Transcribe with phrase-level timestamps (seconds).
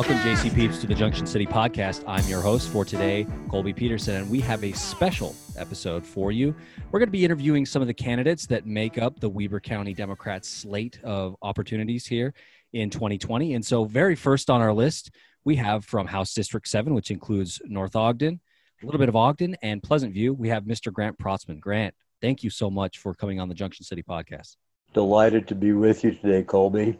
[0.00, 2.04] Welcome, JC Peeps, to the Junction City podcast.
[2.06, 6.54] I'm your host for today, Colby Peterson, and we have a special episode for you.
[6.90, 9.92] We're going to be interviewing some of the candidates that make up the Weber County
[9.92, 12.32] Democrats slate of opportunities here
[12.72, 13.52] in 2020.
[13.52, 15.10] And so, very first on our list,
[15.44, 18.40] we have from House District 7, which includes North Ogden,
[18.82, 20.90] a little bit of Ogden, and Pleasant View, we have Mr.
[20.90, 21.60] Grant Protzman.
[21.60, 24.56] Grant, thank you so much for coming on the Junction City podcast.
[24.94, 26.98] Delighted to be with you today, Colby.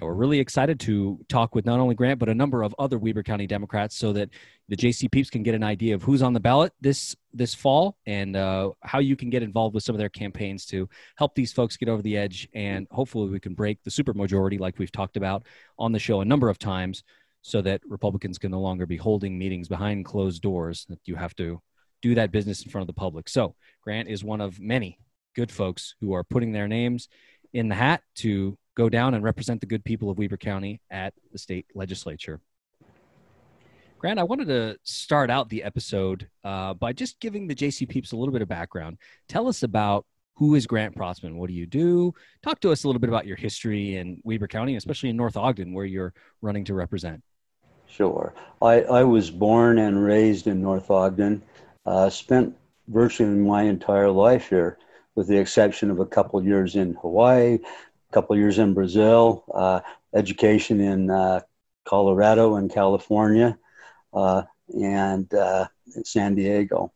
[0.00, 3.22] We're really excited to talk with not only Grant, but a number of other Weber
[3.22, 4.30] County Democrats so that
[4.68, 7.96] the JC Peeps can get an idea of who's on the ballot this this fall
[8.06, 11.52] and uh, how you can get involved with some of their campaigns to help these
[11.52, 12.48] folks get over the edge.
[12.54, 15.46] And hopefully we can break the supermajority like we've talked about
[15.78, 17.04] on the show a number of times
[17.42, 21.34] so that Republicans can no longer be holding meetings behind closed doors, that you have
[21.36, 21.60] to
[22.00, 23.28] do that business in front of the public.
[23.28, 24.98] So Grant is one of many
[25.34, 27.08] good folks who are putting their names
[27.52, 31.14] in the hat to go down and represent the good people of Weber County at
[31.32, 32.40] the state legislature.
[33.98, 38.12] Grant, I wanted to start out the episode uh, by just giving the JC peeps
[38.12, 38.98] a little bit of background.
[39.28, 41.36] Tell us about who is Grant Protzman?
[41.36, 42.12] What do you do?
[42.42, 45.36] Talk to us a little bit about your history in Weber County, especially in North
[45.36, 47.22] Ogden, where you're running to represent.
[47.86, 48.34] Sure.
[48.60, 51.42] I, I was born and raised in North Ogden,
[51.86, 52.56] uh, spent
[52.88, 54.78] virtually my entire life here,
[55.14, 57.58] with the exception of a couple years in Hawaii,
[58.14, 59.80] couple years in Brazil, uh,
[60.14, 61.40] education in uh,
[61.84, 63.58] Colorado and California,
[64.12, 65.66] uh, and uh,
[66.04, 66.92] San Diego.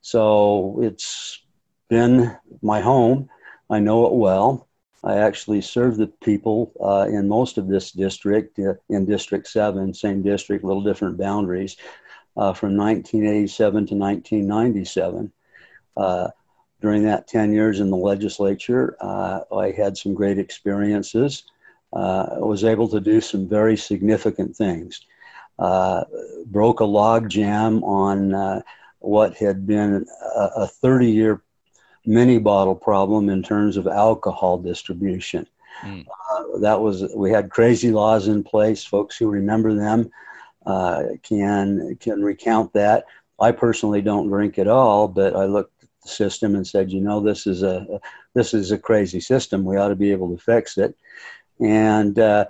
[0.00, 1.40] So it's
[1.90, 3.28] been my home.
[3.68, 4.66] I know it well.
[5.04, 10.22] I actually serve the people uh, in most of this district, in District 7, same
[10.22, 11.76] district, little different boundaries,
[12.34, 15.32] from 1987 to 1997
[16.86, 21.42] during that 10 years in the legislature, uh, I had some great experiences.
[21.92, 25.00] Uh, I was able to do some very significant things.
[25.58, 26.04] Uh,
[26.46, 28.60] broke a log jam on uh,
[29.00, 31.42] what had been a 30 year
[32.04, 35.44] mini bottle problem in terms of alcohol distribution.
[35.82, 36.06] Mm.
[36.60, 38.84] that was, we had crazy laws in place.
[38.84, 40.08] Folks who remember them
[40.64, 43.06] uh, can, can recount that.
[43.40, 45.70] I personally don't drink at all, but I look
[46.08, 48.00] system and said, you know, this is a
[48.34, 49.64] this is a crazy system.
[49.64, 50.96] We ought to be able to fix it,
[51.60, 52.46] and uh,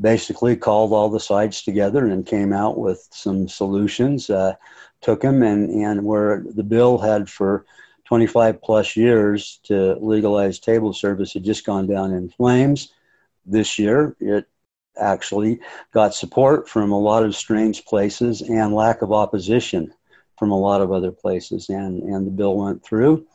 [0.00, 4.30] basically called all the sides together and came out with some solutions.
[4.30, 4.54] Uh,
[5.00, 7.64] took them and and where the bill had for
[8.06, 12.92] 25 plus years to legalize table service had just gone down in flames.
[13.44, 14.46] This year, it
[14.98, 15.60] actually
[15.92, 19.92] got support from a lot of strange places and lack of opposition
[20.38, 23.26] from a lot of other places, and, and the bill went through.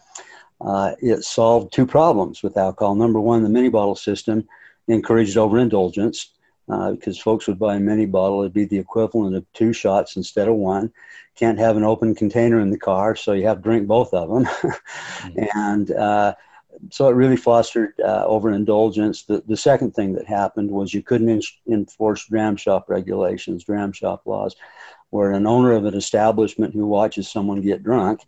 [0.59, 2.95] Uh, it solved two problems with alcohol.
[2.95, 4.47] Number one, the mini bottle system
[4.87, 6.31] encouraged overindulgence
[6.69, 10.15] uh, because folks would buy a mini bottle, it'd be the equivalent of two shots
[10.15, 10.91] instead of one.
[11.35, 14.29] Can't have an open container in the car, so you have to drink both of
[14.29, 14.45] them.
[14.45, 15.43] mm-hmm.
[15.57, 16.35] And uh,
[16.89, 19.23] so it really fostered uh, overindulgence.
[19.23, 21.41] The, the second thing that happened was you couldn't in-
[21.73, 24.55] enforce dram shop regulations, dram shop laws
[25.11, 28.21] where an owner of an establishment who watches someone get drunk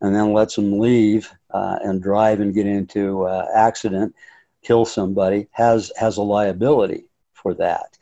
[0.00, 4.14] and then lets them leave uh, and drive and get into uh, accident,
[4.62, 7.96] kill somebody, has has a liability for that.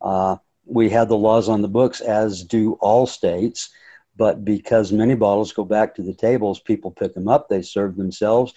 [0.00, 0.36] Uh,
[0.66, 3.70] we had the laws on the books, as do all states,
[4.16, 7.96] but because many bottles go back to the tables, people pick them up, they serve
[7.96, 8.54] themselves.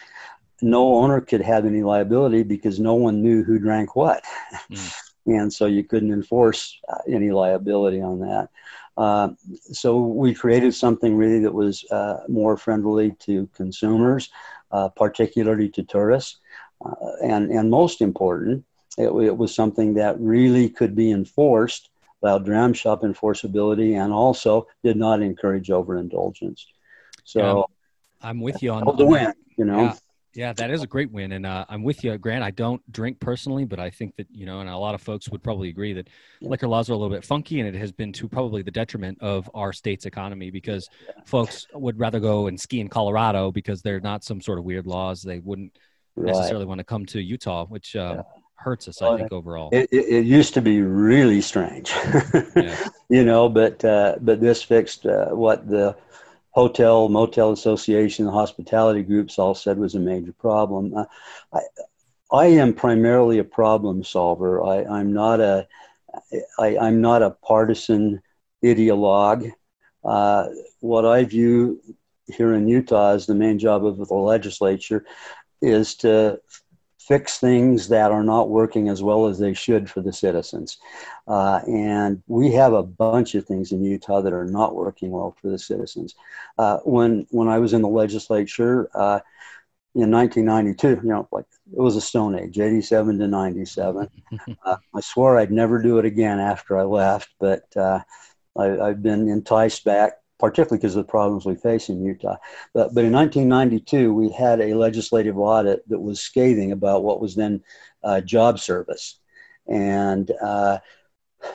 [0.61, 4.23] No owner could have any liability because no one knew who drank what.
[4.71, 4.93] Mm.
[5.27, 8.49] and so you couldn't enforce uh, any liability on that.
[8.97, 9.29] Uh,
[9.71, 14.29] so we created something really that was uh, more friendly to consumers,
[14.71, 16.37] uh, particularly to tourists,
[16.83, 16.93] uh,
[17.23, 18.65] and and most important,
[18.97, 21.89] it, it, was something that really could be enforced,
[22.23, 26.65] allowed dram shop enforceability, and also did not encourage overindulgence.
[27.23, 27.67] So
[28.19, 29.33] yeah, I'm with you on the win.
[29.57, 29.83] You know.
[29.83, 29.95] Yeah.
[30.37, 32.43] Yeah, that is a great win, and uh, I'm with you, Grant.
[32.43, 35.29] I don't drink personally, but I think that you know, and a lot of folks
[35.29, 36.49] would probably agree that yeah.
[36.49, 39.17] liquor laws are a little bit funky, and it has been to probably the detriment
[39.19, 41.23] of our state's economy because yeah.
[41.25, 44.85] folks would rather go and ski in Colorado because they're not some sort of weird
[44.85, 45.23] laws.
[45.23, 45.75] They wouldn't
[46.15, 46.27] right.
[46.27, 48.21] necessarily want to come to Utah, which uh, yeah.
[48.57, 49.69] hurts us, well, I think, overall.
[49.71, 51.91] It, it, it, used to be really strange,
[53.09, 55.95] you know, but uh, but this fixed uh, what the
[56.57, 60.91] hotel, motel association, hospitality groups all said was a major problem.
[61.53, 61.59] I,
[62.31, 64.63] I am primarily a problem solver.
[64.63, 65.67] I, I'm not a,
[66.57, 68.23] I, I'm not a partisan
[68.65, 69.51] ideologue.
[70.03, 70.47] Uh,
[70.79, 71.79] what I view
[72.25, 75.05] here in Utah as the main job of the legislature
[75.61, 76.39] is to
[77.07, 80.77] fix things that are not working as well as they should for the citizens.
[81.27, 85.35] Uh, and we have a bunch of things in Utah that are not working well
[85.41, 86.15] for the citizens.
[86.57, 89.19] Uh, when when I was in the legislature uh,
[89.95, 94.09] in 1992, you know, like it was a stone age, 87 to 97.
[94.65, 98.01] Uh, I swore I'd never do it again after I left, but uh,
[98.57, 102.37] I, I've been enticed back particularly because of the problems we face in Utah.
[102.73, 107.35] But, but in 1992, we had a legislative audit that was scathing about what was
[107.35, 107.63] then
[108.03, 109.19] uh, job service.
[109.67, 110.79] And uh,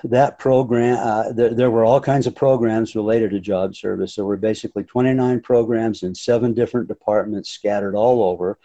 [0.05, 4.15] that program, uh, there, there, were all kinds of programs related to job service.
[4.15, 8.59] There were basically 29 programs in seven different departments scattered all over.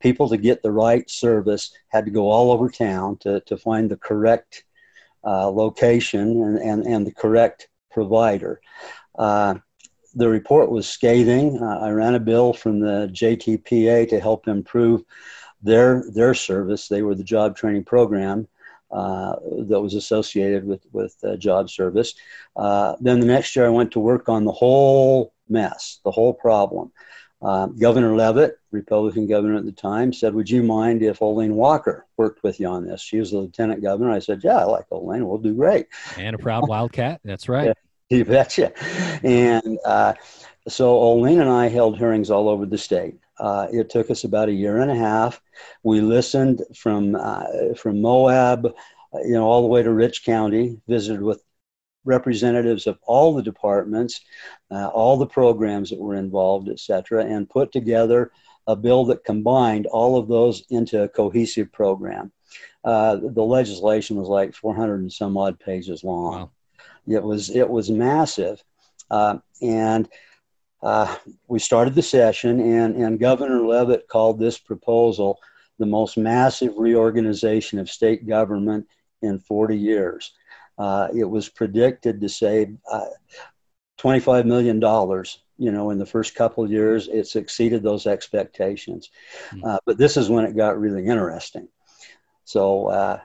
[0.00, 3.90] People to get the right service had to go all over town to, to find
[3.90, 4.64] the correct
[5.24, 8.60] uh, location and, and, and the correct provider.
[9.16, 9.54] Uh,
[10.14, 11.62] the report was scathing.
[11.62, 15.02] Uh, I ran a bill from the JTPA to help improve
[15.62, 16.88] their their service.
[16.88, 18.48] They were the job training program
[18.90, 19.36] uh,
[19.68, 22.14] that was associated with with uh, job service.
[22.56, 26.32] Uh, then the next year, I went to work on the whole mess, the whole
[26.32, 26.92] problem.
[27.42, 32.06] Uh, governor Leavitt, Republican governor at the time, said, "Would you mind if Olene Walker
[32.16, 34.10] worked with you on this?" She was the lieutenant governor.
[34.10, 35.26] I said, "Yeah, I like Olene.
[35.26, 35.86] We'll do great."
[36.16, 37.20] And a proud Wildcat.
[37.24, 37.76] That's right.
[38.10, 38.72] You betcha.
[39.24, 40.14] And uh,
[40.68, 43.16] so Olene and I held hearings all over the state.
[43.38, 45.40] Uh, it took us about a year and a half.
[45.82, 48.64] We listened from uh, from Moab,
[49.24, 50.80] you know, all the way to Rich County.
[50.88, 51.42] Visited with
[52.04, 54.20] representatives of all the departments,
[54.70, 58.30] uh, all the programs that were involved, et cetera, and put together
[58.68, 62.32] a bill that combined all of those into a cohesive program.
[62.84, 66.32] Uh, the legislation was like 400 and some odd pages long.
[66.32, 66.50] Wow.
[67.06, 68.62] It was it was massive,
[69.10, 70.08] uh, and
[70.82, 71.16] uh,
[71.48, 75.38] we started the session, and and Governor Leavitt called this proposal
[75.78, 78.86] the most massive reorganization of state government
[79.22, 80.32] in 40 years.
[80.78, 83.06] Uh, it was predicted to save uh,
[83.98, 89.10] 25 million dollars you know in the first couple of years it's exceeded those expectations
[89.50, 89.64] hmm.
[89.64, 91.68] uh, but this is when it got really interesting
[92.44, 93.18] so uh,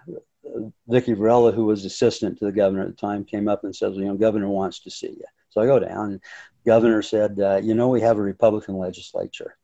[0.87, 3.95] Vicki Varela, who was assistant to the governor at the time, came up and says,
[3.95, 6.21] "You know, governor wants to see you." So I go down, and
[6.65, 9.57] governor said, uh, "You know, we have a Republican legislature,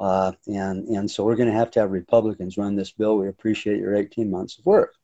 [0.00, 3.18] uh, and and so we're going to have to have Republicans run this bill.
[3.18, 4.94] We appreciate your 18 months of work."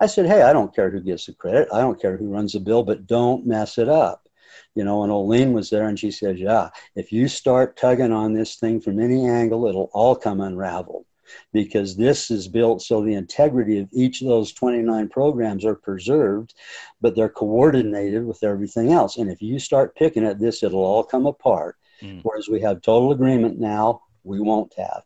[0.00, 1.68] I said, "Hey, I don't care who gets the credit.
[1.72, 4.28] I don't care who runs the bill, but don't mess it up."
[4.74, 8.32] You know, and Olene was there, and she says, "Yeah, if you start tugging on
[8.32, 11.06] this thing from any angle, it'll all come unraveled."
[11.52, 16.54] Because this is built so the integrity of each of those 29 programs are preserved,
[17.00, 19.16] but they're coordinated with everything else.
[19.16, 21.76] And if you start picking at this, it'll all come apart.
[22.02, 22.20] Mm.
[22.22, 25.02] Whereas we have total agreement now, we won't have.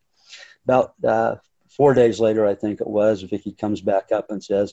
[0.65, 1.37] About uh,
[1.69, 4.73] four days later, I think it was, Vicki comes back up and says,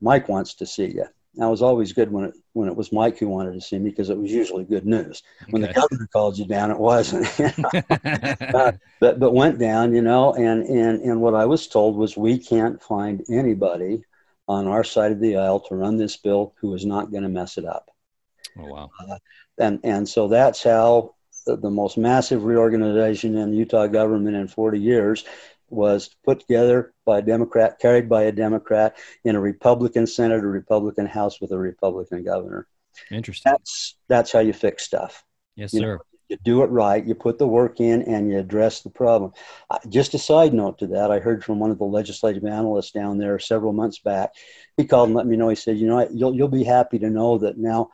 [0.00, 1.06] Mike wants to see you.
[1.34, 3.90] That was always good when it when it was Mike who wanted to see me
[3.90, 5.22] because it was usually good news.
[5.50, 5.72] When okay.
[5.72, 7.28] the governor called you down, it wasn't.
[8.54, 12.16] uh, but but went down, you know, and and and what I was told was
[12.16, 14.04] we can't find anybody
[14.48, 17.28] on our side of the aisle to run this bill who is not going to
[17.28, 17.90] mess it up.
[18.58, 18.90] Oh wow!
[19.08, 19.18] Uh,
[19.58, 21.14] and and so that's how
[21.46, 25.24] the, the most massive reorganization in Utah government in 40 years
[25.70, 30.46] was put together by a Democrat, carried by a Democrat in a Republican Senate, a
[30.46, 32.66] Republican House with a Republican governor.
[33.10, 33.50] Interesting.
[33.50, 35.24] That's that's how you fix stuff.
[35.56, 35.96] Yes, you sir.
[35.96, 39.32] Know, you do it right, you put the work in, and you address the problem.
[39.88, 43.18] Just a side note to that, I heard from one of the legislative analysts down
[43.18, 44.30] there several months back.
[44.76, 45.48] He called and let me know.
[45.48, 47.90] He said, "You know, you'll you'll be happy to know that now."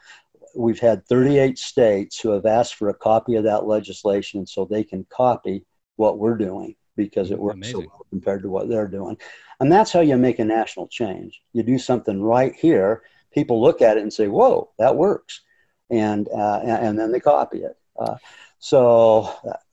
[0.54, 4.84] We've had 38 states who have asked for a copy of that legislation so they
[4.84, 5.66] can copy
[5.96, 7.82] what we're doing because it works Amazing.
[7.82, 9.16] so well compared to what they're doing.
[9.60, 11.40] And that's how you make a national change.
[11.52, 13.02] You do something right here,
[13.36, 15.42] people look at it and say, "Whoa, that works,"
[15.90, 17.76] and uh, and then they copy it.
[17.98, 18.16] Uh,
[18.58, 19.30] so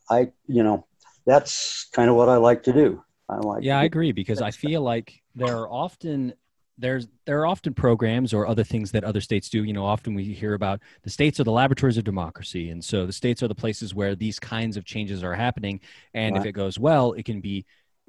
[0.10, 0.86] I, you know,
[1.25, 3.03] that's kind of what I like to do.
[3.30, 3.63] I like.
[3.63, 6.34] Yeah, I agree because I feel like there are often
[6.77, 9.63] there's there are often programs or other things that other states do.
[9.63, 12.70] You know often we hear about the states are the laboratories of democracy.
[12.70, 15.80] And so the states are the places where these kinds of changes are happening.
[16.13, 17.65] And if it goes well it can be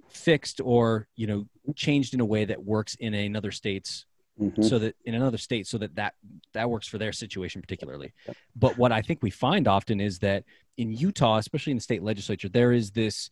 [0.08, 4.06] fixed or you know changed in a way that works in another state's
[4.40, 4.62] mm-hmm.
[4.62, 6.14] so that in another state so that that
[6.52, 8.12] that works for their situation particularly.
[8.56, 10.44] But what i think we find often is that
[10.76, 13.28] in utah especially in the state legislature there is this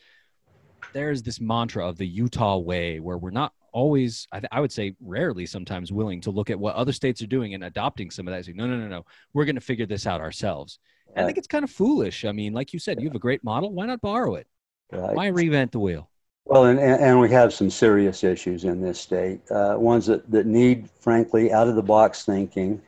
[0.92, 4.60] there is this mantra of the utah way where we're not always I, th- I,
[4.60, 8.10] would say rarely sometimes willing to look at what other states are doing and adopting
[8.10, 10.78] some of that saying no no no no we're going to figure this out ourselves
[11.14, 11.22] right.
[11.22, 13.42] i think it's kind of foolish i mean like you said you have a great
[13.42, 14.46] model why not borrow it
[14.92, 15.14] right.
[15.14, 16.08] why reinvent the wheel
[16.44, 20.44] Well, and, and we have some serious issues in this state, uh, ones that, that
[20.44, 22.82] need, frankly, out of the box thinking.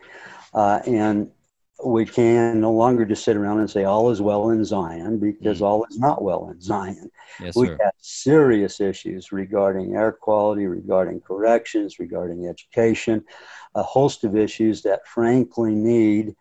[0.52, 1.30] Uh, and
[1.82, 5.60] we can no longer just sit around and say all is well in Zion because
[5.60, 5.64] mm.
[5.64, 7.10] all is not well in Zion.
[7.40, 7.78] Yes, we sir.
[7.82, 13.24] have serious issues regarding air quality, regarding corrections, regarding education,
[13.74, 16.36] a host of issues that frankly need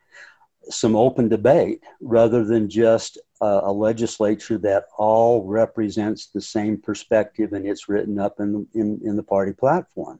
[0.70, 7.54] some open debate rather than just a, a legislature that all represents the same perspective
[7.54, 10.20] and it's written up in, in, in the party platform.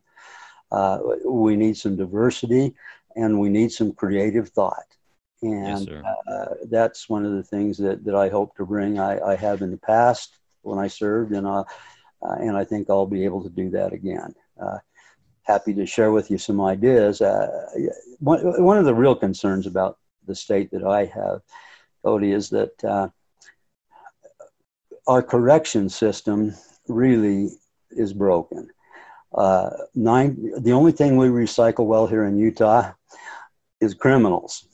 [0.72, 2.74] Uh, we need some diversity
[3.16, 4.84] and we need some creative thought.
[5.44, 8.98] And yes, uh, that's one of the things that, that I hope to bring.
[8.98, 11.66] I, I have in the past when I served, and, uh,
[12.22, 14.34] uh, and I think I'll be able to do that again.
[14.62, 14.78] Uh,
[15.42, 17.20] happy to share with you some ideas.
[17.22, 17.68] Uh,
[18.20, 21.42] one, one of the real concerns about the state that I have,
[22.06, 23.10] Cody, is that uh,
[25.08, 26.54] our correction system
[26.88, 27.50] really
[27.92, 28.70] is broken.
[29.94, 32.94] nine, the only thing we recycle well here in Utah
[33.82, 34.68] is criminals.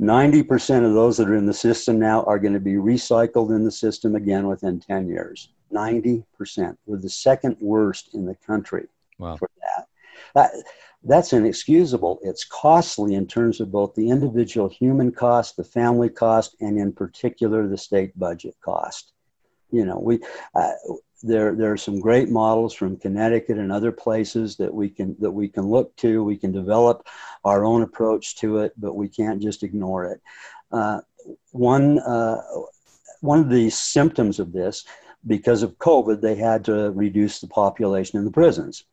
[0.00, 3.64] 90% of those that are in the system now are going to be recycled in
[3.64, 5.50] the system again within 10 years.
[5.72, 6.24] 90%.
[6.86, 8.86] We're the second worst in the country
[9.18, 9.36] wow.
[9.36, 9.86] for that.
[10.34, 10.64] that.
[11.06, 12.20] That's inexcusable.
[12.22, 16.92] It's costly in terms of both the individual human cost, the family cost, and in
[16.92, 19.12] particular the state budget cost.
[19.70, 20.20] You know, we
[20.54, 20.72] uh,
[21.24, 25.30] there there are some great models from Connecticut and other places that we can that
[25.30, 26.22] we can look to.
[26.22, 27.06] We can develop
[27.44, 30.20] our own approach to it, but we can't just ignore it.
[30.70, 31.00] Uh,
[31.52, 32.42] one uh,
[33.20, 34.84] one of the symptoms of this,
[35.26, 38.84] because of COVID, they had to reduce the population in the prisons,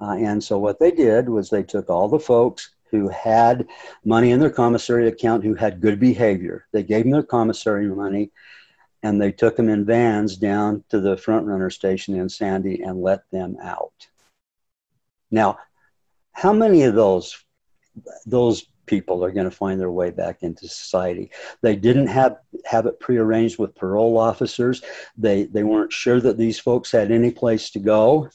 [0.00, 3.66] uh, and so what they did was they took all the folks who had
[4.04, 6.66] money in their commissary account who had good behavior.
[6.72, 8.30] They gave them their commissary money
[9.06, 13.30] and they took them in vans down to the FrontRunner station in Sandy and let
[13.30, 14.08] them out.
[15.30, 15.58] Now,
[16.32, 17.44] how many of those
[18.26, 21.30] those people are going to find their way back into society?
[21.62, 24.82] They didn't have have it prearranged with parole officers.
[25.16, 28.28] They they weren't sure that these folks had any place to go.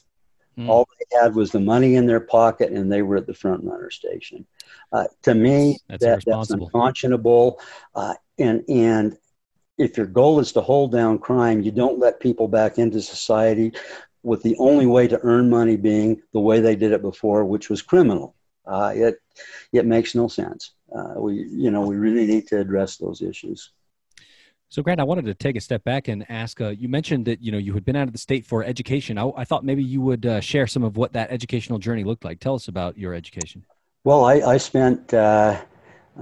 [0.58, 0.70] Mm.
[0.70, 3.92] All they had was the money in their pocket, and they were at the FrontRunner
[3.92, 4.46] station.
[4.94, 7.60] Uh, to me, that's, that, that's unconscionable.
[7.94, 9.18] Uh, and and
[9.78, 13.74] if your goal is to hold down crime, you don't let people back into society
[14.24, 17.70] with the only way to earn money being the way they did it before, which
[17.70, 18.36] was criminal.
[18.66, 19.16] Uh, it
[19.74, 20.76] it makes no sense.
[20.96, 23.72] Uh, we you know we really need to address those issues.
[24.70, 26.62] So, Grant, I wanted to take a step back and ask.
[26.62, 29.18] Uh, you mentioned that you know you had been out of the state for education.
[29.18, 32.24] I, I thought maybe you would uh, share some of what that educational journey looked
[32.24, 32.40] like.
[32.40, 33.66] Tell us about your education.
[34.04, 35.14] Well, I, I spent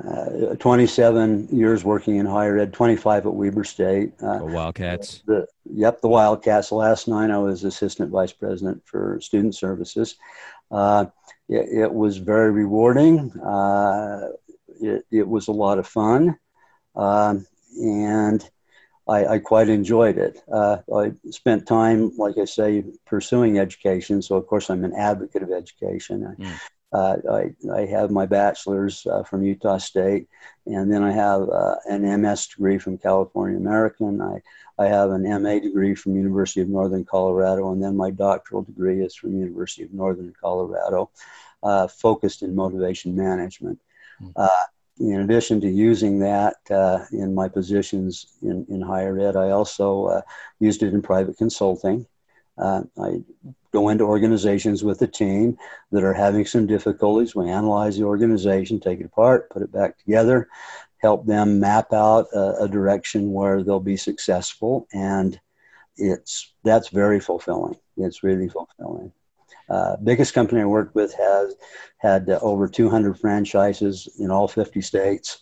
[0.06, 4.13] uh, uh, 27 years working in higher ed, 25 at Weber State.
[4.22, 5.24] Uh, Wildcats.
[5.25, 6.72] The, yep, the Wildcats.
[6.72, 10.15] Last nine, I was assistant vice president for student services.
[10.72, 11.06] Uh,
[11.48, 13.32] it, it, was very rewarding.
[13.39, 14.29] Uh,
[14.79, 16.38] it, it, was a lot of fun.
[16.96, 17.48] Um,
[17.82, 18.48] and
[19.08, 20.39] I, I, quite enjoyed it.
[20.51, 24.22] Uh, I spent time, like I say, pursuing education.
[24.22, 26.36] So, of course, I'm an advocate of education.
[26.39, 26.60] Mm.
[26.91, 30.27] Uh, I, I have my bachelor's uh, from Utah State,
[30.65, 34.22] and then I have uh, an MS degree from California American.
[34.22, 34.41] I,
[34.79, 39.03] I have an MA degree from University of Northern Colorado, and then my doctoral degree
[39.03, 41.12] is from University of Northern Colorado,
[41.62, 43.79] uh, focused in motivation management.
[44.22, 45.05] Mm-hmm.
[45.05, 50.24] in addition to using that uh, in my positions in, in higher ed, I also
[50.60, 52.05] used it in private consulting.
[52.60, 53.22] Uh, I
[53.72, 55.58] go into organizations with a team
[55.92, 57.36] that are having some difficulties.
[57.36, 60.50] We analyze the organization, take it apart, put it back together,
[60.98, 65.39] help them map out a, a direction where they'll be successful, and
[65.98, 67.78] it's that's very fulfilling.
[67.98, 69.12] It's really fulfilling.
[69.70, 71.56] Uh, biggest company I worked with has
[71.98, 75.42] had uh, over 200 franchises in all 50 states.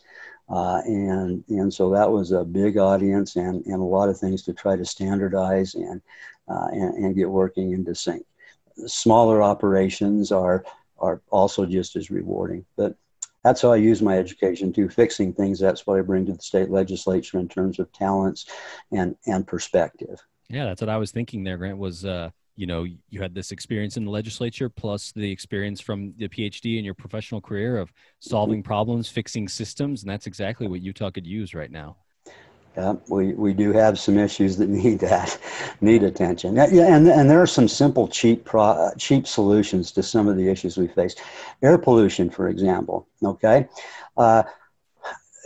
[0.50, 4.44] Uh, and and so that was a big audience and, and a lot of things
[4.44, 6.02] to try to standardize and
[6.48, 8.26] uh, and, and, get working into sync.
[8.86, 10.64] Smaller operations are
[11.00, 12.66] are also just as rewarding.
[12.76, 12.96] But
[13.44, 15.60] that's how I use my education to fixing things.
[15.60, 18.46] That's what I bring to the state legislature in terms of talents
[18.92, 20.20] and and perspective.
[20.50, 21.58] Yeah, that's what I was thinking there.
[21.58, 22.06] Grant was.
[22.06, 26.28] Uh, you know, you had this experience in the legislature plus the experience from the
[26.28, 31.12] PhD in your professional career of solving problems, fixing systems, and that's exactly what Utah
[31.12, 31.98] could use right now.
[32.78, 35.38] Yeah, we, we do have some issues that need that
[35.82, 36.56] need attention.
[36.56, 40.48] Yeah, and and there are some simple cheap pro, cheap solutions to some of the
[40.48, 41.16] issues we face.
[41.64, 43.08] Air pollution, for example.
[43.24, 43.68] Okay,
[44.16, 44.44] uh,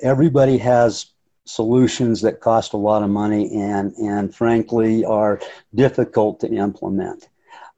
[0.04, 1.08] everybody has
[1.46, 5.40] solutions that cost a lot of money and, and frankly are
[5.74, 7.30] difficult to implement.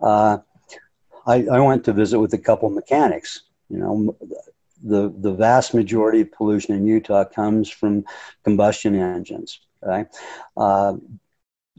[0.02, 0.38] Uh,
[1.26, 3.44] I, I went to visit with a couple mechanics.
[3.70, 4.18] You know,
[4.84, 8.06] the, the vast majority of pollution in Utah comes from
[8.44, 10.08] combustion engines, right?
[10.58, 10.96] Uh,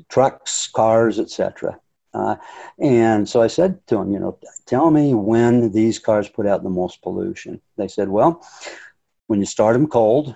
[0.08, 1.78] trucks, cars, etc.
[2.12, 2.36] Uh,
[2.78, 6.62] and so I said to him, you know, tell me when these cars put out
[6.62, 7.60] the most pollution.
[7.76, 8.46] They said, well,
[9.26, 10.34] when you start them cold,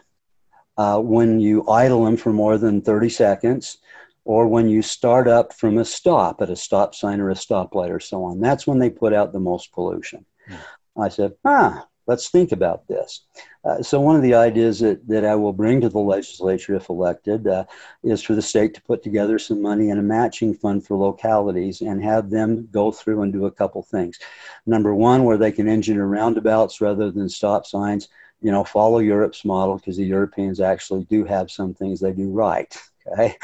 [0.76, 3.78] uh, when you idle them for more than 30 seconds,
[4.25, 7.88] or when you start up from a stop at a stop sign or a stoplight
[7.88, 8.40] or so on.
[8.40, 10.26] That's when they put out the most pollution.
[10.50, 10.58] Mm.
[10.98, 13.20] I said, ah, let's think about this.
[13.64, 16.88] Uh, so, one of the ideas that, that I will bring to the legislature if
[16.88, 17.66] elected uh,
[18.02, 21.82] is for the state to put together some money in a matching fund for localities
[21.82, 24.18] and have them go through and do a couple things.
[24.66, 28.08] Number one, where they can engineer roundabouts rather than stop signs.
[28.40, 32.30] You know, follow Europe's model because the Europeans actually do have some things they do
[32.30, 32.74] right.
[33.10, 33.36] Okay,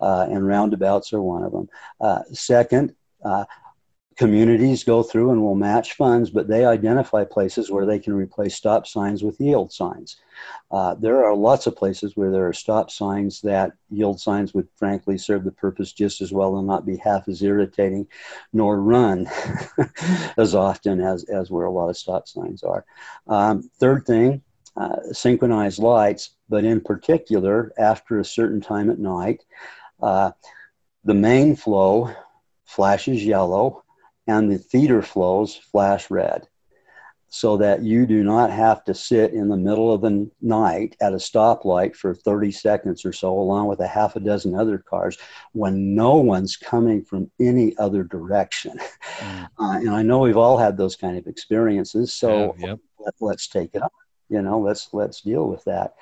[0.00, 1.68] uh, and roundabouts are one of them.
[2.00, 2.92] Uh, second,
[3.24, 3.44] uh,
[4.16, 8.54] communities go through and will match funds, but they identify places where they can replace
[8.54, 10.16] stop signs with yield signs.
[10.70, 14.68] Uh, there are lots of places where there are stop signs that yield signs would
[14.76, 18.06] frankly serve the purpose just as well and not be half as irritating
[18.52, 19.26] nor run
[20.36, 22.84] as often as, as where a lot of stop signs are.
[23.28, 24.42] Um, third thing,
[24.76, 29.44] uh, synchronized lights, but in particular, after a certain time at night,
[30.00, 30.32] uh,
[31.04, 32.14] the main flow
[32.64, 33.81] flashes yellow
[34.26, 36.46] and the feeder flows flash red
[37.34, 41.14] so that you do not have to sit in the middle of the night at
[41.14, 45.16] a stoplight for 30 seconds or so, along with a half a dozen other cars,
[45.52, 48.78] when no one's coming from any other direction.
[49.18, 49.48] Mm.
[49.58, 52.78] Uh, and I know we've all had those kind of experiences, so yeah, yep.
[53.20, 53.88] let, us take it on.
[54.28, 55.94] You know, let's let's deal with that.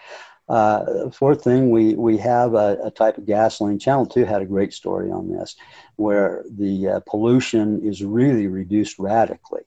[0.50, 3.78] Uh, fourth thing, we, we have a, a, type of gasoline.
[3.78, 5.54] Channel 2 had a great story on this,
[5.94, 9.62] where the uh, pollution is really reduced radically.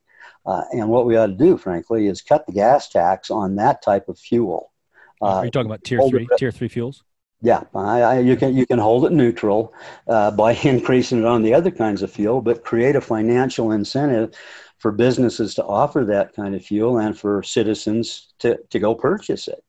[0.45, 3.81] Uh, and what we ought to do, frankly, is cut the gas tax on that
[3.81, 4.73] type of fuel.
[5.21, 7.01] Are you talking about tier three, tier three fuels?
[7.41, 9.73] Yeah, I, I, you can you can hold it neutral
[10.09, 14.35] uh, by increasing it on the other kinds of fuel, but create a financial incentive
[14.79, 19.47] for businesses to offer that kind of fuel and for citizens to, to go purchase
[19.47, 19.63] it.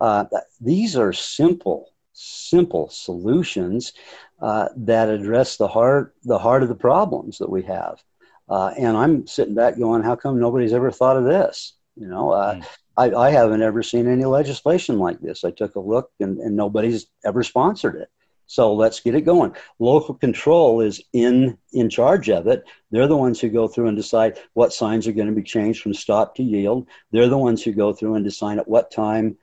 [0.00, 0.24] Uh,
[0.60, 3.92] these are simple, simple solutions
[4.40, 8.02] uh, that address the heart, the heart of the problems that we have.
[8.48, 11.74] Uh, and I'm sitting back going, how come nobody's ever thought of this?
[11.96, 12.64] You know, mm.
[12.96, 15.44] I, I haven't ever seen any legislation like this.
[15.44, 18.08] I took a look and, and nobody's ever sponsored it.
[18.46, 19.56] So let's get it going.
[19.80, 22.62] Local control is in in charge of it.
[22.92, 25.82] They're the ones who go through and decide what signs are going to be changed
[25.82, 26.86] from stop to yield.
[27.10, 29.36] They're the ones who go through and decide at what time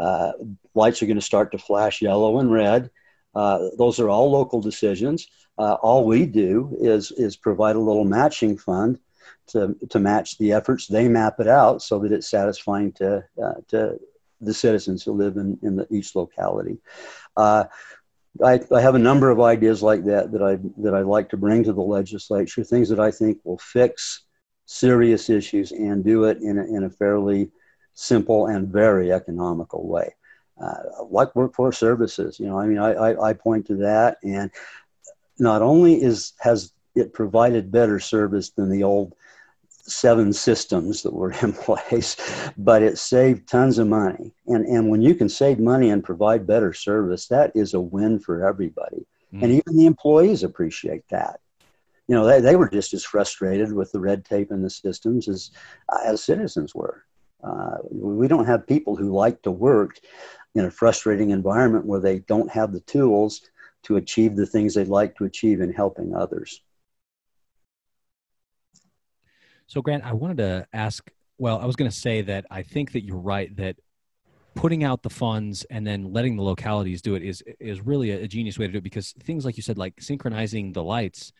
[0.00, 0.32] uh,
[0.74, 2.90] lights are going to start to flash yellow and red.
[3.34, 5.28] Uh, those are all local decisions.
[5.58, 8.98] Uh, all we do is is provide a little matching fund
[9.48, 10.86] to to match the efforts.
[10.86, 14.00] They map it out so that it's satisfying to uh, to
[14.40, 16.78] the citizens who live in in the, each locality.
[17.36, 17.64] Uh,
[18.42, 21.36] I, I, have a number of ideas like that that I that I'd like to
[21.36, 22.64] bring to the legislature.
[22.64, 24.22] Things that I think will fix
[24.64, 27.50] serious issues and do it in a, in a fairly
[28.00, 30.14] simple and very economical way.
[30.60, 34.50] Uh, like workforce services, you know, I mean, I, I, I point to that, and
[35.38, 39.14] not only is has it provided better service than the old
[39.68, 42.16] seven systems that were in place,
[42.58, 44.32] but it saved tons of money.
[44.46, 48.18] And, and when you can save money and provide better service, that is a win
[48.18, 49.06] for everybody.
[49.32, 49.42] Mm.
[49.42, 51.40] And even the employees appreciate that.
[52.06, 55.28] You know, they, they were just as frustrated with the red tape in the systems
[55.28, 55.52] as,
[56.04, 57.04] as citizens were.
[57.42, 59.98] Uh, we don't have people who like to work
[60.54, 63.42] in a frustrating environment where they don't have the tools
[63.82, 66.62] to achieve the things they'd like to achieve in helping others.
[69.66, 71.10] So, Grant, I wanted to ask.
[71.38, 73.76] Well, I was going to say that I think that you're right that
[74.54, 78.26] putting out the funds and then letting the localities do it is is really a,
[78.28, 81.32] genius way to do it because things like you said, like synchronizing the lights,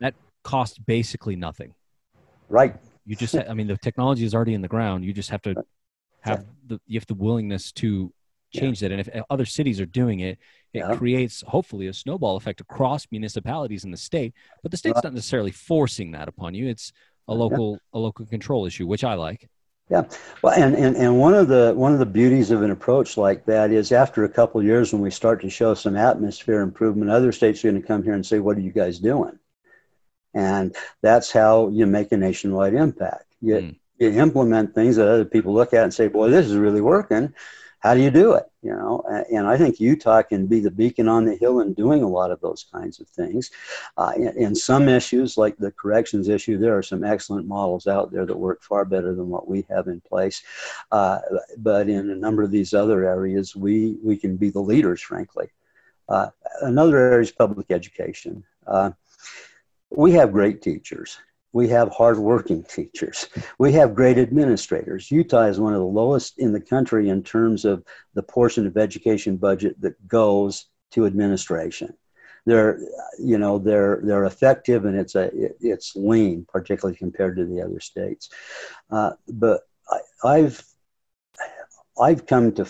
[0.00, 1.74] that costs basically nothing.
[2.48, 2.76] Right.
[3.08, 5.02] You just, I mean, the technology is already in the ground.
[5.02, 5.54] You just have to
[6.20, 8.12] have the, you have the willingness to
[8.52, 8.88] change yeah.
[8.88, 8.98] that.
[8.98, 10.38] And if other cities are doing it,
[10.74, 10.94] it yeah.
[10.94, 14.34] creates hopefully a snowball effect across municipalities in the state.
[14.62, 16.68] But the state's not necessarily forcing that upon you.
[16.68, 16.92] It's
[17.28, 17.78] a local yeah.
[17.94, 19.48] a local control issue, which I like.
[19.90, 20.04] Yeah,
[20.42, 23.46] well, and, and, and one of the one of the beauties of an approach like
[23.46, 27.32] that is after a couple years, when we start to show some atmosphere improvement, other
[27.32, 29.38] states are going to come here and say, "What are you guys doing?"
[30.38, 33.24] And that's how you make a nationwide impact.
[33.40, 33.76] You, mm.
[33.98, 37.34] you implement things that other people look at and say, boy, this is really working.
[37.80, 38.44] how do you do it?
[38.62, 42.04] You know, and I think Utah can be the beacon on the hill in doing
[42.04, 43.50] a lot of those kinds of things.
[43.96, 48.12] Uh, in, in, some issues, like the corrections issue, there are some excellent models out
[48.12, 50.42] there that work far better than what we have in place.
[50.92, 51.18] Uh,
[51.56, 55.48] but in a number of these other areas, we we can be the leaders, frankly.
[56.08, 56.30] Uh,
[56.62, 58.44] another area is public education.
[58.66, 58.90] Uh,
[59.90, 61.18] we have great teachers
[61.52, 63.26] we have hardworking teachers.
[63.58, 65.10] We have great administrators.
[65.10, 68.76] Utah is one of the lowest in the country in terms of the portion of
[68.76, 71.94] education budget that goes to administration.
[72.46, 72.78] They're,
[73.18, 77.60] you know, they're they're effective and it's a it, it's lean, particularly compared to the
[77.60, 78.30] other states.
[78.90, 80.62] Uh, but I, I've
[82.00, 82.66] I've come to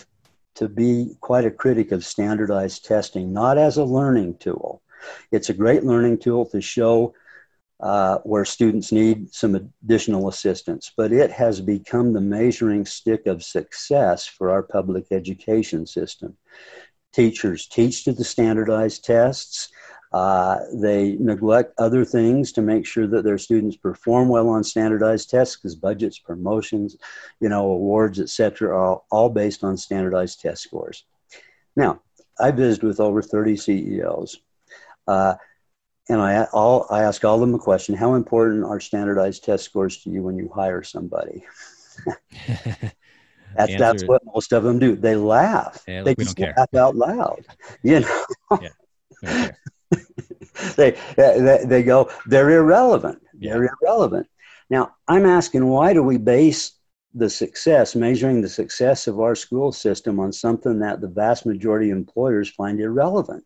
[0.55, 4.81] to be quite a critic of standardized testing, not as a learning tool.
[5.31, 7.13] It's a great learning tool to show
[7.79, 10.91] uh, where students need some additional assistance.
[10.95, 16.35] But it has become the measuring stick of success for our public education system.
[17.13, 19.69] Teachers teach to the standardized tests.
[20.11, 25.29] Uh, they neglect other things to make sure that their students perform well on standardized
[25.29, 26.97] tests because budgets, promotions,
[27.39, 31.05] you know, awards, etc., are all based on standardized test scores.
[31.75, 32.01] Now,
[32.39, 34.41] I visited with over 30 CEOs.
[35.09, 35.35] Uh,
[36.07, 39.65] and I, all, I ask all of them a question How important are standardized test
[39.65, 41.43] scores to you when you hire somebody?
[43.55, 44.95] that's, that's what most of them do.
[44.95, 45.83] They laugh.
[45.87, 47.45] Yeah, they just laugh out loud.
[47.83, 48.25] You know?
[48.61, 48.69] yeah,
[50.75, 53.21] they, they, they go, they're irrelevant.
[53.37, 53.53] Yeah.
[53.53, 54.27] They're irrelevant.
[54.69, 56.73] Now, I'm asking, why do we base
[57.15, 61.89] the success, measuring the success of our school system on something that the vast majority
[61.89, 63.45] of employers find irrelevant?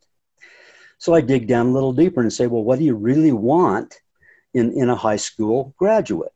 [1.03, 3.99] So I dig down a little deeper and say, well, what do you really want
[4.53, 6.31] in, in a high school graduate?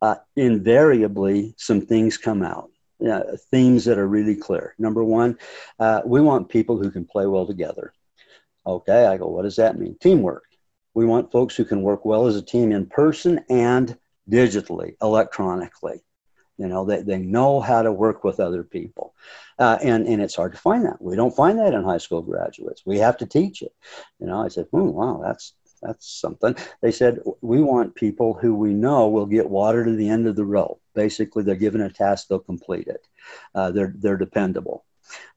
[0.00, 2.70] Uh, invariably, some things come out,
[3.04, 4.76] uh, themes that are really clear.
[4.78, 5.36] Number one,
[5.80, 7.92] uh, we want people who can play well together.
[8.64, 9.96] Okay, I go, what does that mean?
[10.00, 10.44] Teamwork.
[10.94, 13.98] We want folks who can work well as a team in person and
[14.30, 16.00] digitally, electronically.
[16.58, 19.14] You know, they, they know how to work with other people.
[19.60, 21.00] Uh, and, and it's hard to find that.
[21.00, 22.82] We don't find that in high school graduates.
[22.86, 23.74] We have to teach it.
[24.18, 26.56] You know, I said, hmm, wow, that's, that's something.
[26.80, 30.34] They said, we want people who we know will get water to the end of
[30.34, 30.80] the rope.
[30.94, 33.06] Basically, they're given a task, they'll complete it.
[33.54, 34.84] Uh, they're, they're dependable.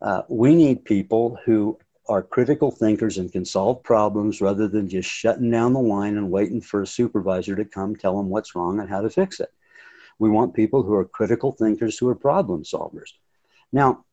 [0.02, 5.10] Uh, we need people who are critical thinkers and can solve problems rather than just
[5.10, 8.80] shutting down the line and waiting for a supervisor to come tell them what's wrong
[8.80, 9.52] and how to fix it.
[10.20, 13.12] We want people who are critical thinkers, who are problem solvers.
[13.72, 14.06] Now,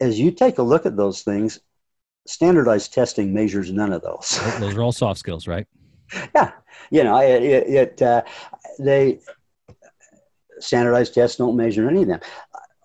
[0.00, 1.60] as you take a look at those things,
[2.26, 4.40] standardized testing measures none of those.
[4.58, 5.66] those are all soft skills, right?
[6.34, 6.52] Yeah,
[6.90, 8.22] you know, it, it, it uh,
[8.78, 9.20] they
[10.60, 12.20] standardized tests don't measure any of them.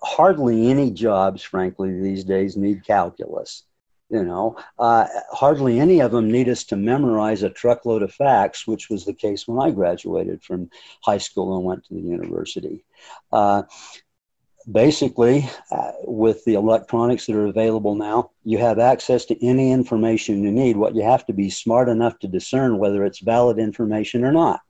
[0.01, 3.63] Hardly any jobs, frankly, these days need calculus.
[4.09, 8.65] You know, uh, hardly any of them need us to memorize a truckload of facts,
[8.65, 10.71] which was the case when I graduated from
[11.03, 12.83] high school and went to the university.
[13.31, 13.63] Uh,
[14.71, 20.43] basically, uh, with the electronics that are available now, you have access to any information
[20.43, 20.77] you need.
[20.77, 24.61] What you have to be smart enough to discern whether it's valid information or not.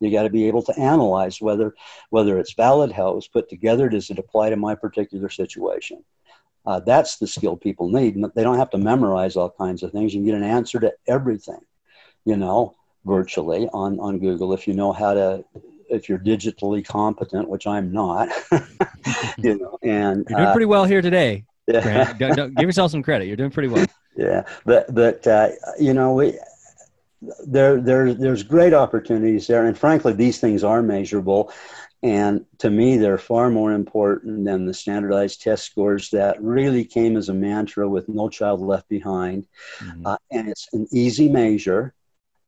[0.00, 1.74] You got to be able to analyze whether
[2.10, 6.04] whether it's valid, how it was put together, does it apply to my particular situation.
[6.66, 8.16] Uh, that's the skill people need.
[8.34, 10.14] They don't have to memorize all kinds of things.
[10.14, 11.60] You can get an answer to everything,
[12.24, 12.74] you know,
[13.04, 15.44] virtually on, on Google if you know how to,
[15.92, 18.28] if you're digitally competent, which I'm not,
[19.38, 21.44] you know, and you're doing uh, pretty well here today.
[21.68, 22.12] Yeah.
[22.14, 23.26] Don't, don't, give yourself some credit.
[23.26, 23.86] You're doing pretty well.
[24.14, 25.48] Yeah, but but uh,
[25.80, 26.38] you know we
[27.46, 31.50] there there there's great opportunities there, and frankly, these things are measurable.
[32.02, 37.16] And to me, they're far more important than the standardized test scores that really came
[37.16, 39.46] as a mantra with No Child Left Behind.
[39.78, 40.06] Mm-hmm.
[40.06, 41.94] Uh, and it's an easy measure.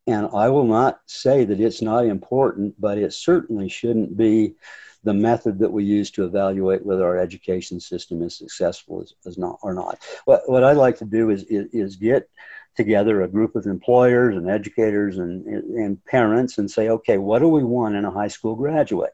[0.06, 4.54] And I will not say that it's not important, but it certainly shouldn't be
[5.02, 9.04] the method that we use to evaluate whether our education system is successful
[9.36, 9.98] not or not.
[10.24, 12.28] What, what I'd like to do is, is, is get
[12.76, 17.48] together a group of employers and educators and, and parents and say, okay, what do
[17.48, 19.12] we want in a high school graduate?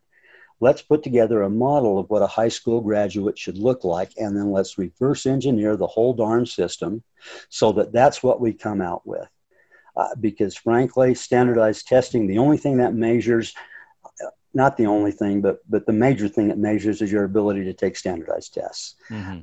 [0.60, 4.36] let's put together a model of what a high school graduate should look like, and
[4.36, 7.02] then let's reverse engineer the whole darn system
[7.48, 9.26] so that that's what we come out with.
[10.00, 13.54] Uh, because frankly, standardized testing, the only thing that measures,
[14.54, 17.74] not the only thing, but but the major thing it measures is your ability to
[17.74, 18.94] take standardized tests.
[19.10, 19.40] Mm-hmm.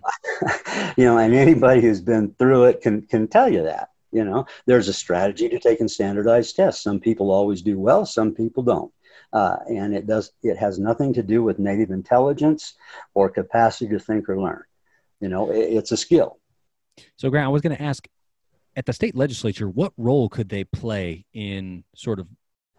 [1.00, 3.89] you know, and anybody who's been through it can can tell you that.
[4.12, 6.82] You know, there's a strategy to taking standardized tests.
[6.82, 8.91] Some people always do well, some people don't.
[9.32, 12.74] Uh, and it does it has nothing to do with native intelligence
[13.13, 14.63] or capacity to think or learn.
[15.20, 16.39] You know, it, it's a skill.
[17.15, 18.08] So, Grant, I was going to ask
[18.78, 22.28] at the state legislature, what role could they play in sort of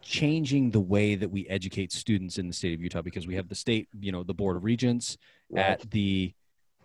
[0.01, 3.03] changing the way that we educate students in the state of Utah?
[3.03, 5.19] Because we have the state, you know, the board of regents
[5.51, 5.67] right.
[5.67, 6.33] at the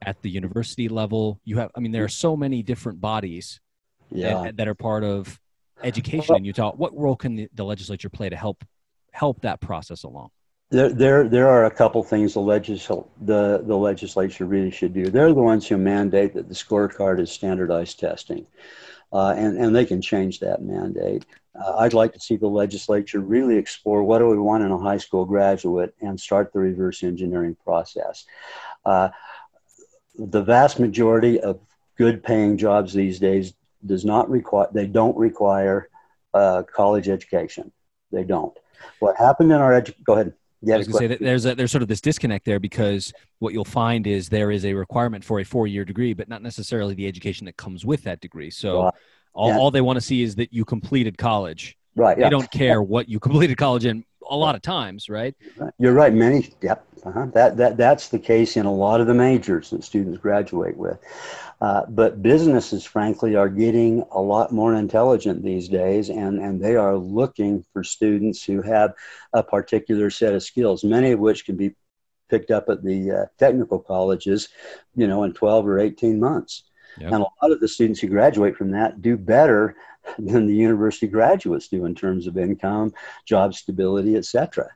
[0.01, 1.39] at the university level.
[1.45, 3.61] You have, I mean, there are so many different bodies
[4.11, 4.43] yeah.
[4.45, 5.39] that, that are part of
[5.83, 6.71] education in Utah.
[6.73, 8.65] What role can the, the legislature play to help
[9.11, 10.29] help that process along?
[10.71, 15.05] There, there, there are a couple things the, legisl- the, the legislature really should do.
[15.05, 18.47] They're the ones who mandate that the scorecard is standardized testing,
[19.13, 21.25] uh, and, and they can change that mandate.
[21.55, 24.77] Uh, I'd like to see the legislature really explore what do we want in a
[24.77, 28.25] high school graduate and start the reverse engineering process.
[28.83, 29.09] Uh,
[30.15, 31.59] the vast majority of
[31.95, 33.53] good paying jobs these days
[33.85, 35.89] does not require, they don't require
[36.33, 37.71] uh, college education.
[38.11, 38.57] They don't.
[38.99, 40.33] What happened in our edu- go ahead.
[40.65, 42.59] Yeah, I was going to say that there's a, there's sort of this disconnect there
[42.59, 46.29] because what you'll find is there is a requirement for a four year degree, but
[46.29, 48.49] not necessarily the education that comes with that degree.
[48.49, 48.93] So right.
[49.33, 49.57] all, yeah.
[49.57, 51.77] all they want to see is that you completed college.
[51.95, 52.17] Right.
[52.17, 52.25] Yeah.
[52.25, 55.35] They don't care what you completed college in a lot of times, right?
[55.77, 56.13] You're right.
[56.13, 56.85] Many, yep.
[57.05, 57.27] Uh-huh.
[57.33, 60.99] That, that, that's the case in a lot of the majors that students graduate with.
[61.59, 66.75] Uh, but businesses, frankly, are getting a lot more intelligent these days, and, and they
[66.75, 68.93] are looking for students who have
[69.33, 71.75] a particular set of skills, many of which can be
[72.29, 74.49] picked up at the uh, technical colleges,
[74.95, 76.63] you know, in 12 or 18 months.
[76.99, 77.11] Yep.
[77.11, 79.75] And a lot of the students who graduate from that do better
[80.19, 82.93] than the university graduates do in terms of income,
[83.25, 84.69] job stability, etc.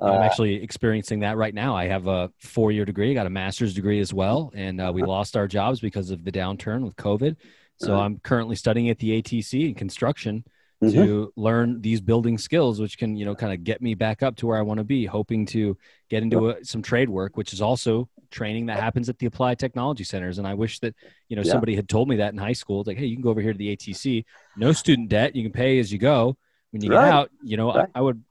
[0.00, 1.76] I'm uh, actually experiencing that right now.
[1.76, 5.02] I have a four year degree, got a master's degree as well, and uh, we
[5.02, 5.10] uh-huh.
[5.10, 7.36] lost our jobs because of the downturn with COVID.
[7.76, 8.02] So uh-huh.
[8.02, 10.44] I'm currently studying at the ATC in construction
[10.82, 10.94] mm-hmm.
[10.94, 14.36] to learn these building skills, which can, you know, kind of get me back up
[14.36, 15.76] to where I want to be, hoping to
[16.08, 19.58] get into a, some trade work, which is also training that happens at the applied
[19.58, 20.38] technology centers.
[20.38, 20.94] And I wish that,
[21.28, 21.52] you know, yeah.
[21.52, 22.80] somebody had told me that in high school.
[22.80, 24.24] It's like, hey, you can go over here to the ATC,
[24.56, 26.36] no student debt, you can pay as you go.
[26.70, 27.04] When you right.
[27.04, 27.88] get out, you know, right.
[27.94, 28.22] I, I, would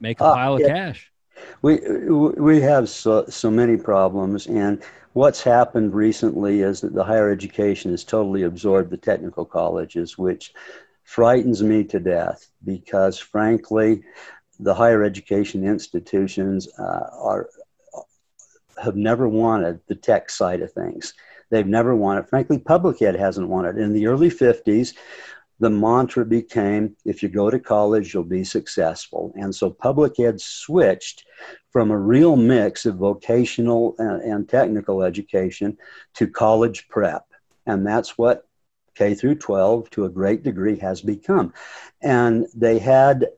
[0.00, 0.66] make a uh, pile yeah.
[0.66, 1.12] of cash.
[1.60, 7.30] We we have so, so many problems, and what's happened recently is that the higher
[7.30, 10.52] education has totally absorbed the technical colleges, which
[11.04, 14.02] frightens me to death because, frankly,
[14.60, 17.48] the higher education institutions uh, are
[18.82, 21.14] have never wanted the tech side of things.
[21.50, 23.76] They've never wanted, frankly, public ed hasn't wanted.
[23.76, 24.94] In the early 50s,
[25.60, 29.32] the mantra became if you go to college, you'll be successful.
[29.36, 31.24] And so public ed switched
[31.70, 35.78] from a real mix of vocational and, and technical education
[36.14, 37.26] to college prep.
[37.66, 38.46] And that's what
[38.94, 41.52] K through 12 to a great degree has become.
[42.02, 43.28] And they had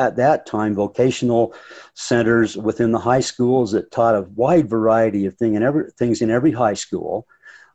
[0.00, 1.54] at that time vocational
[1.92, 6.22] centers within the high schools that taught a wide variety of thing in every, things
[6.22, 7.28] in every high school.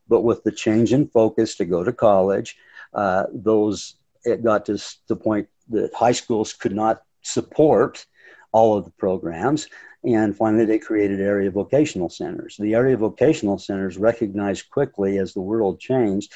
[0.08, 2.58] But with the change in focus to go to college,
[2.94, 8.06] uh, those it got to the point that high schools could not support
[8.52, 9.68] all of the programs.
[10.04, 12.58] And finally, they created area vocational centers.
[12.58, 16.34] The area vocational centers recognized quickly as the world changed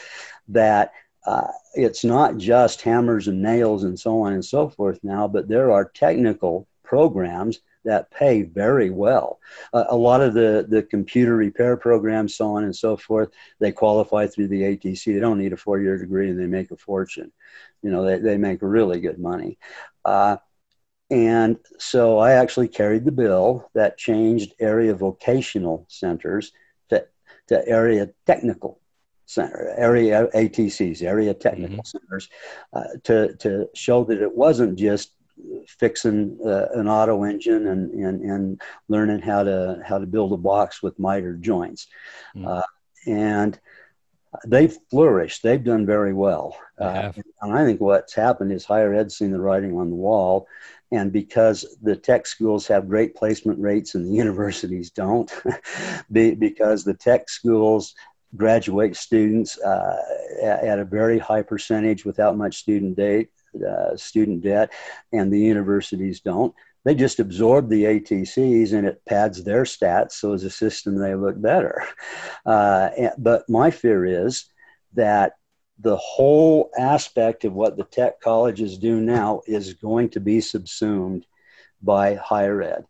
[0.50, 0.92] that
[1.30, 5.48] uh, it's not just hammers and nails and so on and so forth now, but
[5.48, 9.40] there are technical programs that pay very well.
[9.72, 13.72] Uh, a lot of the, the computer repair programs, so on and so forth, they
[13.72, 15.06] qualify through the ATC.
[15.06, 17.32] They don't need a four year degree and they make a fortune.
[17.84, 19.60] You know, they, they make really good money.
[20.04, 20.38] Uh,
[21.12, 26.54] and so I actually carried the bill that changed area vocational centers
[26.90, 27.06] to,
[27.50, 28.80] to area technical
[29.30, 32.00] center, area ATCs, area technical mm-hmm.
[32.00, 32.30] centers,
[32.74, 35.14] uh, to, to show that it wasn't just
[35.68, 40.38] fixing uh, an auto engine and, and, and learning how to how to build a
[40.38, 41.88] box with miter joints,
[42.36, 42.46] mm.
[42.46, 42.64] uh,
[43.06, 43.60] and
[44.48, 45.44] they've flourished.
[45.44, 47.12] They've done very well, uh,
[47.42, 50.48] and I think what's happened is higher ed's seen the writing on the wall,
[50.92, 55.32] and because the tech schools have great placement rates and the universities don't,
[56.12, 57.96] because the tech schools
[58.36, 59.98] graduate students uh,
[60.44, 63.30] at a very high percentage without much student date
[63.68, 64.72] uh, student debt,
[65.12, 66.54] and the universities don't.
[66.86, 71.16] They just absorb the ATCs and it pads their stats, so as a system they
[71.16, 71.84] look better.
[72.46, 74.46] Uh, but my fear is
[74.94, 75.34] that
[75.78, 81.26] the whole aspect of what the tech colleges do now is going to be subsumed
[81.82, 82.86] by higher ed.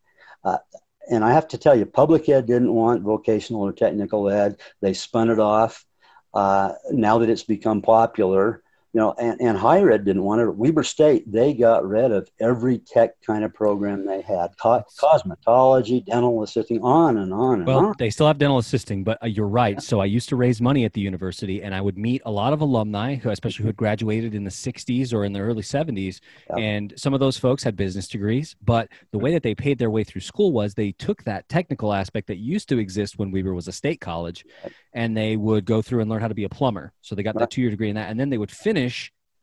[1.09, 4.57] And I have to tell you, public ed didn't want vocational or technical ed.
[4.81, 5.85] They spun it off.
[6.33, 8.61] Uh, now that it's become popular,
[8.93, 10.49] you know, and, and higher ed didn't want it.
[10.55, 16.03] Weber State, they got rid of every tech kind of program they had Co- cosmetology,
[16.05, 17.95] dental assisting, on and on and well, on.
[17.99, 19.81] they still have dental assisting, but uh, you're right.
[19.81, 22.53] So I used to raise money at the university, and I would meet a lot
[22.53, 26.19] of alumni, who, especially who had graduated in the 60s or in the early 70s.
[26.49, 26.57] Yeah.
[26.57, 29.91] And some of those folks had business degrees, but the way that they paid their
[29.91, 33.53] way through school was they took that technical aspect that used to exist when Weber
[33.53, 34.45] was a state college,
[34.93, 36.91] and they would go through and learn how to be a plumber.
[37.01, 37.41] So they got Right.
[37.41, 38.78] that two year degree in that, and then they would finish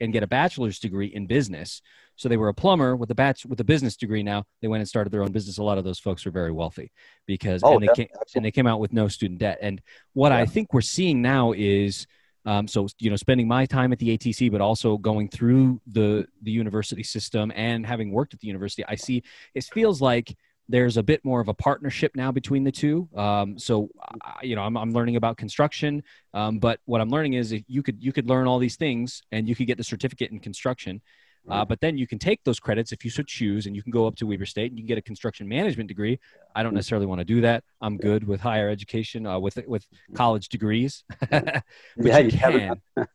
[0.00, 1.80] and get a bachelor's degree in business.
[2.16, 4.22] So they were a plumber with a batch with a business degree.
[4.22, 5.58] Now they went and started their own business.
[5.58, 6.90] A lot of those folks are very wealthy
[7.26, 9.58] because Oh, and they yeah, came, and they came out with no student debt.
[9.60, 9.80] And
[10.14, 12.06] what I think we're seeing now is
[12.44, 16.26] um, so you know spending my time at the ATC, but also going through the
[16.42, 19.22] the university system and having worked at the university, I see
[19.54, 20.36] it feels like
[20.68, 23.08] there's a bit more of a partnership now between the two.
[23.16, 23.88] Um, so
[24.22, 26.02] I- you know I'm, I'm learning about construction,
[26.34, 29.22] um, but what I'm learning is if you could you could learn all these things
[29.32, 31.00] and you could get the certificate in construction.
[31.48, 33.92] Uh, but then you can take those credits if you so choose, and you can
[33.92, 36.18] go up to Weber State and you can get a construction management degree.
[36.56, 37.62] I don't necessarily want to do that.
[37.80, 41.04] I'm good with higher education, uh, with with college degrees.
[41.30, 41.62] but
[41.96, 42.80] Yeah, you you have can.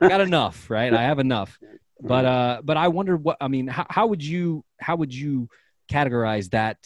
[0.00, 0.94] I got enough, right?
[0.94, 1.58] I have enough.
[2.00, 3.66] But uh, but I wonder what I mean.
[3.66, 5.50] How, how would you how would you
[5.92, 6.78] categorize that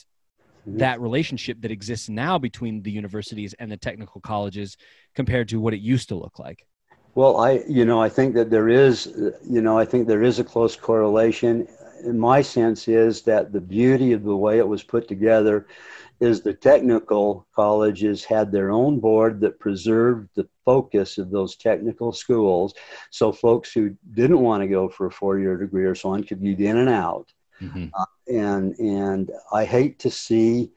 [0.66, 0.78] Mhm.
[0.78, 4.76] that relationship that exists now between the universities and the technical colleges
[5.14, 6.66] compared to what it used to look like?
[7.14, 9.06] Well, I, you know, I think that there is,
[9.48, 11.66] you know, I think there is a close correlation.
[12.04, 15.66] And my sense is that the beauty of the way it was put together
[16.20, 22.12] is the technical colleges had their own board that preserved the focus of those technical
[22.12, 22.74] schools.
[23.10, 26.42] So folks who didn't want to go for a four-year degree or so on could
[26.42, 27.32] get in and out.
[27.60, 27.90] Mhm.
[28.28, 30.70] And and I hate to see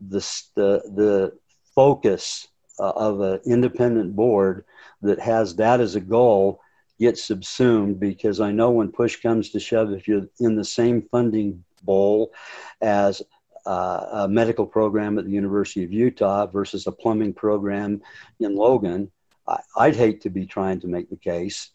[0.00, 0.20] the
[0.54, 1.32] the
[1.74, 2.48] focus
[2.78, 4.64] uh, of an independent board
[5.02, 6.60] that has that as a goal
[6.98, 11.02] get subsumed because I know when push comes to shove, if you're in the same
[11.02, 12.32] funding bowl
[12.80, 13.22] as
[13.66, 18.02] uh, a medical program at the University of Utah versus a plumbing program
[18.40, 19.10] in Logan,
[19.46, 21.70] I, I'd hate to be trying to make the case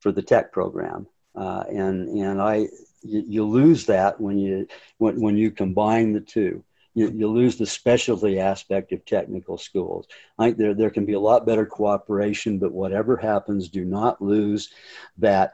[0.00, 1.06] for the tech program.
[1.34, 2.68] Uh, and and I
[3.02, 4.66] you, you lose that when you
[4.98, 6.64] when, when you combine the two.
[6.94, 10.08] You, you lose the specialty aspect of technical schools.
[10.36, 14.20] I think there, there can be a lot better cooperation, but whatever happens, do not
[14.20, 14.70] lose
[15.18, 15.52] that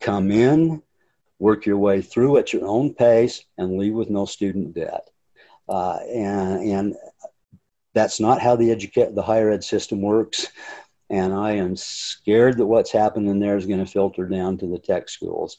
[0.00, 0.82] come in,
[1.38, 5.08] work your way through at your own pace, and leave with no student debt.
[5.66, 6.96] Uh, and, and
[7.94, 10.48] that's not how the educate the higher ed system works.
[11.08, 14.78] And I am scared that what's happening there is going to filter down to the
[14.78, 15.58] tech schools.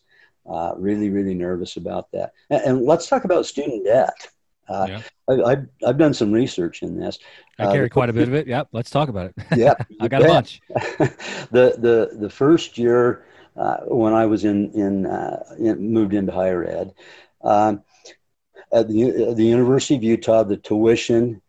[0.50, 2.32] Uh, really, really nervous about that.
[2.50, 4.30] And, and let's talk about student debt.
[4.70, 5.02] Uh, Yeah.
[5.30, 7.20] I, I've, I've done some research in this.
[7.60, 8.48] I Uh, carry the- quite a bit of it.
[8.48, 8.70] Yep.
[8.72, 9.36] Let's talk about it.
[9.58, 10.62] Yeah, I got a bunch.
[11.52, 16.32] the the the first year uh, when I was in in, uh, in moved into
[16.32, 16.94] higher ed
[17.44, 17.82] um,
[18.72, 21.42] at the the University of Utah, the tuition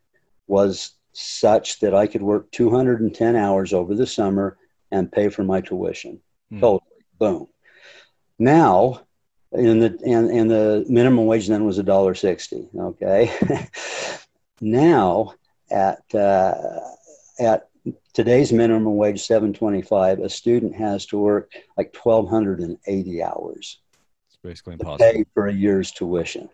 [0.47, 4.57] was such that I could work 210 hours over the summer
[4.91, 6.21] and pay for my tuition.
[6.51, 6.61] Hmm.
[6.61, 7.49] Totally, boom.
[8.39, 9.03] Now,
[9.53, 12.69] in the and, and the minimum wage then was a dollar sixty.
[12.77, 13.33] Okay,
[14.61, 15.35] now
[15.71, 16.55] at uh,
[17.39, 17.69] at
[18.13, 23.81] today's minimum wage 725 a student has to work like 1280 hours
[24.29, 24.99] It's basically to impossible.
[25.13, 26.49] pay for a year's tuition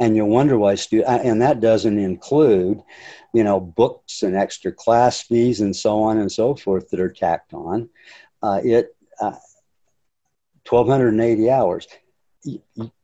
[0.00, 2.82] and you wonder why student and that doesn't include
[3.32, 7.10] you know books and extra class fees and so on and so forth that are
[7.12, 7.88] tacked on
[8.42, 9.36] uh, it uh,
[10.68, 11.86] 1280 hours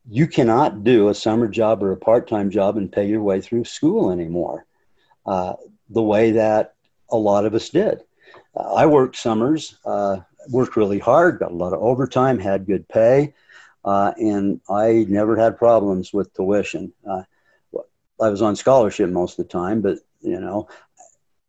[0.08, 3.64] you cannot do a summer job or a part-time job and pay your way through
[3.64, 4.66] school anymore
[5.26, 5.54] uh,
[5.90, 6.74] the way that
[7.10, 8.00] a lot of us did
[8.56, 10.16] uh, i worked summers uh,
[10.50, 13.32] worked really hard got a lot of overtime had good pay
[13.84, 16.92] uh, and I never had problems with tuition.
[17.08, 17.22] Uh,
[18.20, 20.68] I was on scholarship most of the time, but you know,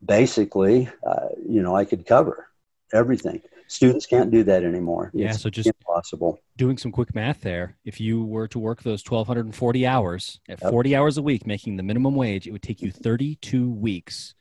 [0.03, 2.47] basically, uh, you know, I could cover
[2.93, 3.41] everything.
[3.67, 5.11] Students can't do that anymore.
[5.13, 6.39] Yeah, It's so just- impossible.
[6.57, 10.71] Doing some quick math there, if you were to work those 1,240 hours at Yep.
[10.71, 13.03] 40 hours a week, making the minimum wage, it would take you mm-hmm.
[13.03, 14.35] 32 weeks.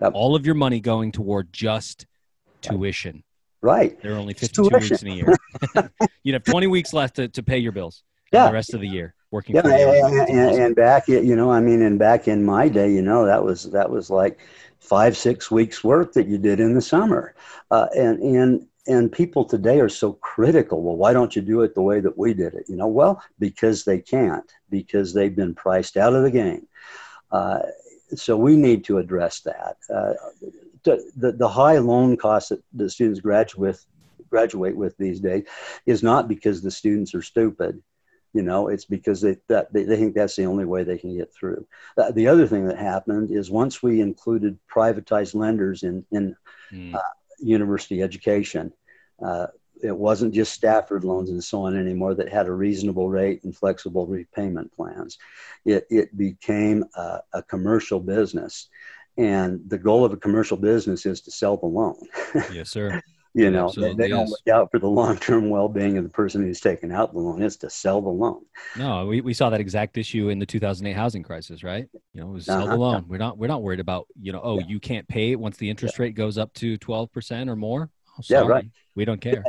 [0.00, 0.12] Yep.
[0.14, 2.06] All of your money going toward just
[2.60, 3.22] tuition.
[3.60, 4.00] Right.
[4.02, 4.90] There are only 52 tuition.
[4.90, 5.90] weeks in a year.
[6.24, 8.02] You'd have 20 weeks left to, to pay your bills.
[8.32, 8.46] Yeah.
[8.48, 9.54] The rest of the year working.
[9.54, 10.28] Yeah, 40 hours a week.
[10.30, 13.26] and, and, and back, you know, I mean, and back in my day, you know,
[13.26, 14.40] that was that was like
[14.82, 17.34] five, six weeks work that you did in the summer,
[17.70, 20.82] uh, and and and people today are so critical.
[20.82, 22.68] Well, why don't you do it the way that we did it?
[22.68, 26.66] You know, well, because they can't, because they've been priced out of the game.
[27.30, 27.60] Uh,
[28.14, 29.76] so we need to address that.
[29.88, 30.14] Uh,
[30.82, 33.86] the, the, high loan costs that the students graduate with
[34.28, 35.44] graduate with these days
[35.86, 37.80] is not because the students are stupid
[38.32, 41.16] you know it's because they that they, they think that's the only way they can
[41.16, 41.66] get through.
[41.96, 46.36] Uh, the other thing that happened is once we included privatized lenders in in
[46.72, 46.94] mm.
[46.94, 47.00] uh,
[47.38, 48.72] university education
[49.24, 49.46] uh,
[49.82, 53.56] it wasn't just stafford loans and so on anymore that had a reasonable rate and
[53.56, 55.18] flexible repayment plans.
[55.64, 58.68] It, it became a, a commercial business
[59.18, 61.98] and the goal of a commercial business is to sell the loan.
[62.52, 63.02] Yes sir
[63.34, 66.60] you know they, they don't look out for the long-term well-being of the person who's
[66.60, 68.44] taken out the loan it's to sell the loan.
[68.76, 71.88] No we, we saw that exact issue in the 2008 housing crisis right?
[72.12, 72.72] You know it was sell uh-huh.
[72.72, 73.04] the loan.
[73.08, 74.66] We're not we're not worried about you know oh yeah.
[74.66, 76.02] you can't pay it once the interest yeah.
[76.02, 77.90] rate goes up to 12% or more?
[78.18, 78.66] Oh, yeah right.
[78.94, 79.42] We don't care.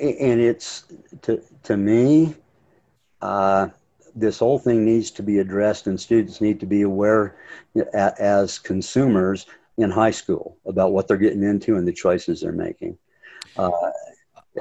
[0.00, 0.84] And it's
[1.22, 2.36] to to me
[3.20, 3.68] uh,
[4.14, 7.36] this whole thing needs to be addressed and students need to be aware
[7.92, 9.46] as consumers
[9.76, 12.96] in high school about what they're getting into and the choices they're making
[13.58, 13.70] uh,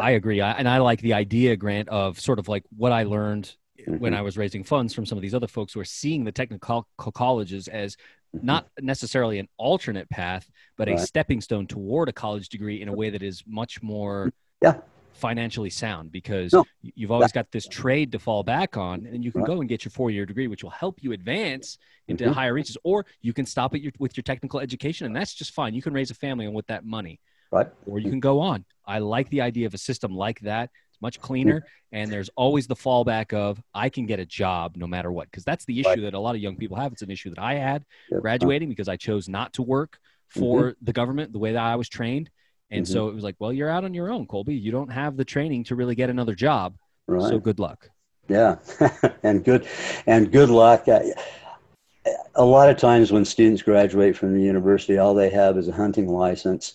[0.01, 0.41] I agree.
[0.41, 3.97] I, and I like the idea, Grant, of sort of like what I learned mm-hmm.
[3.97, 6.31] when I was raising funds from some of these other folks who are seeing the
[6.31, 8.45] technical colleges as mm-hmm.
[8.45, 10.97] not necessarily an alternate path, but right.
[10.97, 14.31] a stepping stone toward a college degree in a way that is much more
[14.61, 14.75] yeah.
[15.13, 16.65] financially sound because no.
[16.81, 19.47] you've always got this trade to fall back on and you can right.
[19.47, 21.77] go and get your four year degree, which will help you advance
[22.07, 22.33] into mm-hmm.
[22.33, 25.53] higher reaches, or you can stop it your, with your technical education and that's just
[25.53, 25.73] fine.
[25.73, 27.19] You can raise a family on with that money
[27.51, 27.67] right?
[27.85, 28.65] Or you can go on.
[28.85, 30.69] I like the idea of a system like that.
[30.89, 34.87] It's much cleaner, and there's always the fallback of I can get a job no
[34.87, 36.01] matter what, because that's the issue right.
[36.01, 36.93] that a lot of young people have.
[36.93, 37.83] It's an issue that I had
[38.21, 40.85] graduating because I chose not to work for mm-hmm.
[40.85, 42.29] the government the way that I was trained,
[42.71, 42.93] and mm-hmm.
[42.93, 44.55] so it was like, well, you're out on your own, Colby.
[44.55, 46.75] You don't have the training to really get another job.
[47.07, 47.29] Right.
[47.29, 47.89] So good luck.
[48.29, 48.57] Yeah,
[49.23, 49.67] and good,
[50.05, 50.87] and good luck.
[50.87, 55.73] A lot of times when students graduate from the university, all they have is a
[55.73, 56.73] hunting license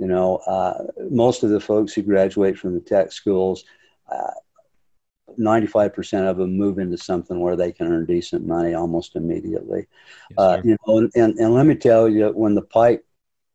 [0.00, 3.64] you know, uh, most of the folks who graduate from the tech schools,
[4.10, 4.30] uh,
[5.38, 9.86] 95% of them move into something where they can earn decent money almost immediately.
[10.30, 13.04] Yes, uh, you know, and, and let me tell you, when the pipe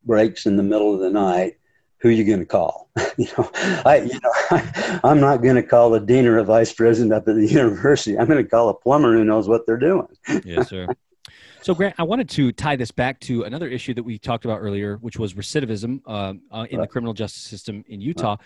[0.04, 1.58] breaks in the middle of the night,
[1.98, 2.91] who are you going to call?
[3.18, 3.50] you know,
[3.84, 7.12] I, you know, I, I'm not going to call the dean or a vice president
[7.12, 8.20] up at the university.
[8.20, 10.16] I'm going to call a plumber who knows what they're doing.
[10.43, 10.88] yes, sir.
[11.66, 14.59] So, Grant, I wanted to tie this back to another issue that we talked about
[14.59, 18.38] earlier, which was recidivism uh, uh, in the criminal justice system in Utah.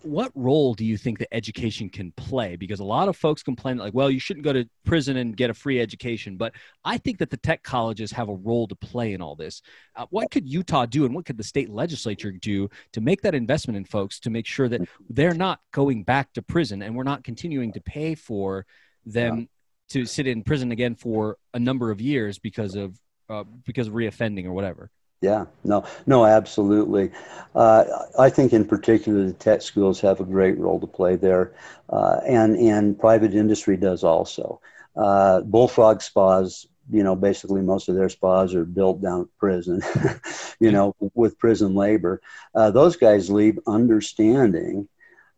[0.00, 2.56] What role do you think that education can play?
[2.56, 5.50] Because a lot of folks complain, like, well, you shouldn't go to prison and get
[5.50, 6.38] a free education.
[6.38, 9.60] But I think that the tech colleges have a role to play in all this.
[9.94, 13.34] Uh, what could Utah do and what could the state legislature do to make that
[13.34, 14.80] investment in folks to make sure that
[15.10, 18.64] they're not going back to prison and we're not continuing to pay for
[19.04, 19.46] them
[19.90, 23.94] to sit in prison again for a number of years because of uh, because of
[23.94, 24.90] reoffending or whatever.
[25.22, 27.10] Yeah, no, no, absolutely.
[27.54, 27.84] Uh,
[28.18, 31.54] I think in particular the tech schools have a great role to play there,
[31.88, 34.60] uh, and and private industry does also.
[34.94, 39.82] Uh, Bullfrog spas, you know, basically most of their spas are built down at prison,
[40.60, 42.20] you know, with prison labor.
[42.54, 44.88] Uh, those guys leave understanding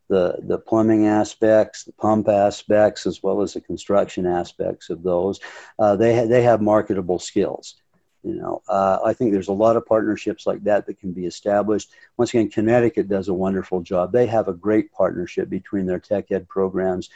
[0.09, 5.39] the, the plumbing aspects, the pump aspects, as well as the construction aspects of those.
[5.77, 7.75] Uh, they, ha- they have marketable skills.
[8.21, 11.25] You know, uh, I think there's a lot of partnerships like that that can be
[11.25, 11.91] established.
[12.17, 14.11] Once again, Connecticut does a wonderful job.
[14.11, 17.09] They have a great partnership between their tech ed programs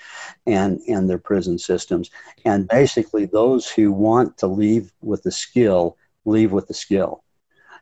[0.48, 2.10] and, and their prison systems.
[2.46, 7.24] And basically, those who want to leave with the skill leave with the skill.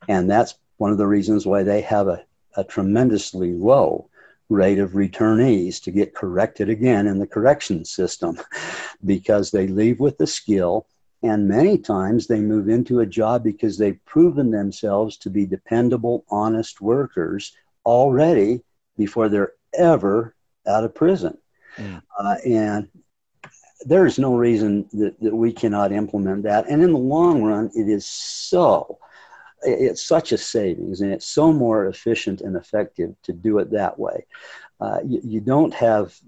[0.08, 4.10] And that's one of the reasons why they have a, a tremendously low
[4.52, 8.38] rate of returnees to get corrected again in the correction system
[9.06, 10.86] because they leave with the skill
[11.24, 16.26] and many times they move into a job because they've proven themselves to be dependable,
[16.30, 18.62] honest workers already
[18.98, 20.36] before they're ever
[20.68, 21.38] out of prison.
[21.78, 22.02] Mm.
[22.20, 22.88] Uh, and
[23.86, 26.68] there is no reason that, that we cannot implement that.
[26.68, 28.98] And in the long run, it is so
[29.64, 33.98] it's such a savings and it's so more efficient and effective to do it that
[34.00, 34.26] way.
[34.80, 36.20] Uh, you, you, don't have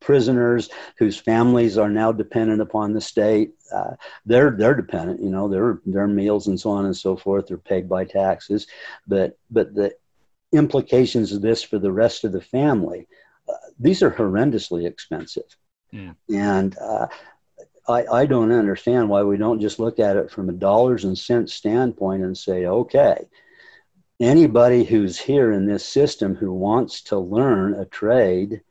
[0.00, 3.52] prisoners whose families are now dependent upon the state.
[3.74, 3.92] Uh,
[4.26, 7.58] they're they're dependent, you know, their their meals and so on and so forth are
[7.58, 8.66] paid by taxes,
[9.06, 9.94] but but the
[10.52, 13.08] implications of this for the rest of the family,
[13.48, 15.56] uh, these are horrendously expensive.
[15.90, 16.12] Yeah.
[16.28, 17.06] And uh,
[17.88, 21.18] I, I don't understand why we don't just look at it from a dollars and
[21.18, 23.28] cents standpoint and say, okay,
[24.20, 28.62] anybody who's here in this system who wants to learn a trade,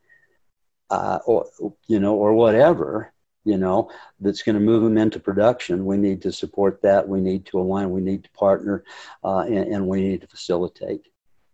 [0.89, 1.47] uh, or
[1.87, 6.21] you know, or whatever, you know, that's going to move them into production, we need
[6.21, 7.07] to support that.
[7.07, 7.91] We need to align.
[7.91, 8.83] We need to partner,
[9.23, 11.07] uh, and, and, we need to facilitate.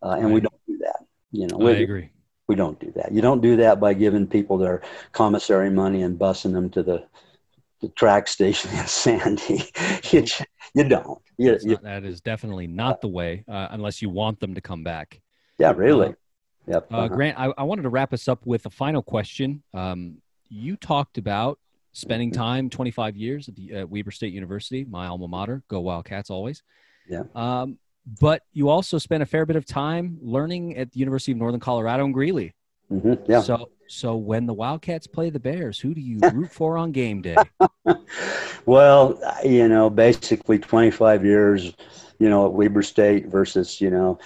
[0.03, 0.33] Uh, and right.
[0.33, 1.05] we don't do that.
[1.31, 2.09] You know, I agree.
[2.47, 3.11] we don't do that.
[3.11, 4.81] You don't do that by giving people their
[5.11, 7.05] commissary money and busing them to the
[7.81, 9.63] the TRAX station in Sandy.
[10.11, 10.25] you,
[10.73, 11.19] you don't.
[11.37, 14.61] You, you, Not- that is definitely not the way, uh, unless you want them to
[14.61, 15.21] come back.
[15.59, 16.13] yeah, really.
[16.67, 16.91] Yep.
[16.91, 17.07] Uh, uh-huh.
[17.09, 19.63] Grant, I, I wanted to wrap us up with a final question.
[19.73, 20.17] Um,
[20.49, 21.59] you talked about
[21.93, 22.41] spending Mm-hmm.
[22.41, 25.63] time 25 years at the at Weber State University, my alma mater.
[25.69, 26.61] Go Wildcats always.
[27.09, 27.23] Yeah.
[27.35, 27.77] Um,
[28.19, 31.59] but you also spent a fair bit of time learning at the University of Northern
[31.59, 32.53] Colorado in Greeley.
[32.89, 33.43] Mhm, Yeah.
[33.43, 37.21] So, so when the Wildcats play the Bears, who do you root for on game
[37.21, 37.51] day?
[38.65, 41.73] well, you know, basically 25 years,
[42.19, 44.19] you know, at Weber State versus, you know,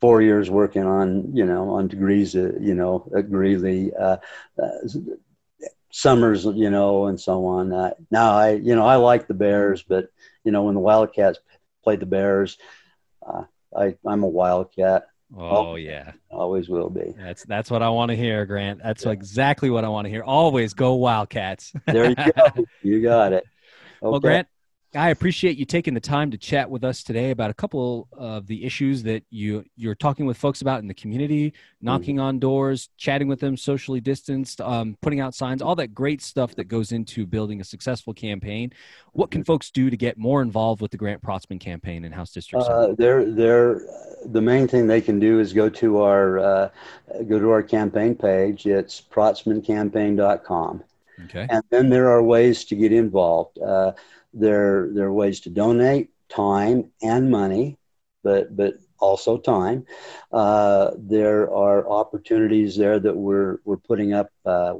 [0.00, 4.16] four years working on, you know, on degrees, uh, you know, at Greeley, uh,
[4.62, 4.68] uh,
[5.90, 7.72] summers, you know, and so on.
[7.72, 10.08] Uh, now, I, you know, I like the Bears, but,
[10.44, 11.38] you know, when the Wildcats
[11.82, 12.58] played the Bears,
[13.26, 13.42] uh,
[13.76, 15.06] I, I'm a Wildcat,
[15.36, 17.14] Oh yeah, always will be.
[17.18, 18.80] that's that's what I want to hear, Grant.
[18.82, 19.12] That's Yeah.
[19.12, 20.22] exactly what I want to hear.
[20.22, 21.72] Always go Wildcats.
[21.86, 22.66] There you go.
[22.82, 23.44] you got it.
[24.00, 24.48] Well, Grant,
[24.94, 28.46] I appreciate you taking the time to chat with us today about a couple of
[28.46, 32.88] the issues that you you're talking with folks about in the community, knocking on doors,
[32.96, 36.92] chatting with them, socially distanced, um, putting out signs, all that great stuff that goes
[36.92, 38.72] into building a successful campaign.
[39.12, 42.32] What can folks do to get more involved with the Grant Protzman campaign in House
[42.32, 42.64] District?
[42.64, 43.82] Uh, they're, they're,
[44.24, 46.70] the main thing they can do is go to our uh,
[47.28, 48.66] go to our campaign page.
[48.66, 50.82] It's protzmancampaign.com.
[51.26, 51.46] okay.
[51.50, 53.58] And then there are ways to get involved.
[53.58, 53.92] Uh,
[54.32, 57.78] there, there are ways to donate time and money,
[58.22, 59.86] but but also time.
[60.32, 64.74] Uh, there are opportunities there that we're we're putting up uh,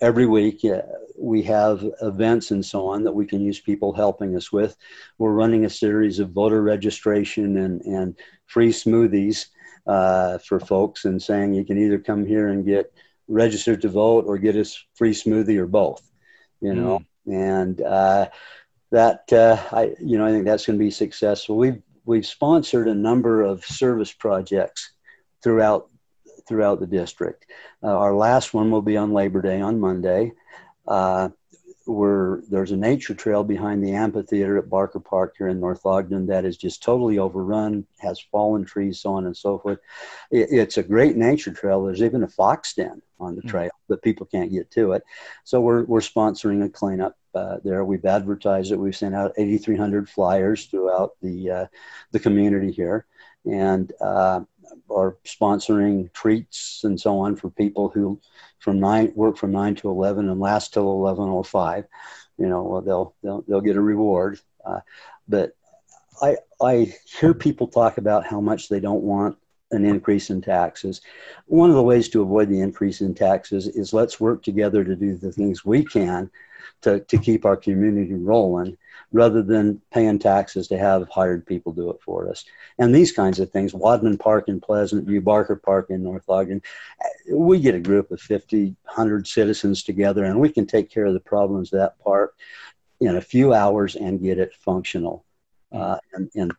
[0.00, 0.64] every week.
[0.64, 0.82] Uh,
[1.18, 4.76] we have events and so on that we can use people helping us with.
[5.18, 9.46] We're running a series of voter registration and and free smoothies
[9.86, 12.92] uh, for folks, and saying you can either come here and get
[13.28, 14.64] registered to vote or get a
[14.94, 16.00] free smoothie or both
[16.60, 18.28] you know and uh,
[18.90, 22.88] that uh, i you know i think that's going to be successful we've we've sponsored
[22.88, 24.92] a number of service projects
[25.42, 25.88] throughout
[26.46, 27.46] throughout the district
[27.82, 30.32] uh, our last one will be on labor day on monday
[30.88, 31.28] uh,
[31.86, 36.26] we're, there's a nature trail behind the amphitheater at Barker Park here in North Ogden
[36.26, 39.78] that is just totally overrun, has fallen trees, so on and so forth.
[40.30, 41.84] It, it's a great nature trail.
[41.84, 43.50] There's even a fox den on the Hmm.
[43.50, 45.02] trail, but people can't get to it.
[45.44, 47.84] So we're, we're sponsoring a cleanup uh, there.
[47.84, 48.78] We've advertised it.
[48.78, 51.66] We've sent out 8,300 flyers throughout the, uh,
[52.12, 53.06] the community here
[53.44, 54.40] and uh,
[54.90, 58.20] are sponsoring treats and so on for people who
[58.58, 61.84] from nine work from nine to 11 and last till 11.05
[62.38, 64.80] you know well, they'll, they'll they'll get a reward uh,
[65.28, 65.52] but
[66.22, 69.36] i i hear people talk about how much they don't want
[69.70, 71.00] an increase in taxes.
[71.46, 74.96] One of the ways to avoid the increase in taxes is let's work together to
[74.96, 76.30] do the things we can
[76.82, 78.76] to, to keep our community rolling
[79.12, 82.44] rather than paying taxes to have hired people do it for us.
[82.78, 86.60] And these kinds of things wadman park in pleasant view barker park in north ogden
[87.30, 91.14] we get a group of 50 100 citizens together and we can take care of
[91.14, 92.34] the problems of that park
[93.00, 95.24] in a few hours and get it functional.
[95.72, 96.52] Uh, and, and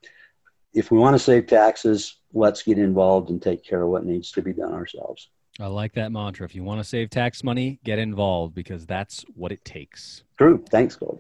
[0.78, 4.32] if we want to save taxes let's get involved and take care of what needs
[4.32, 6.46] to be done ourselves I like that mantra.
[6.46, 10.24] If you want to save tax money, get involved because that's what it takes.
[10.38, 11.20] true thanks gold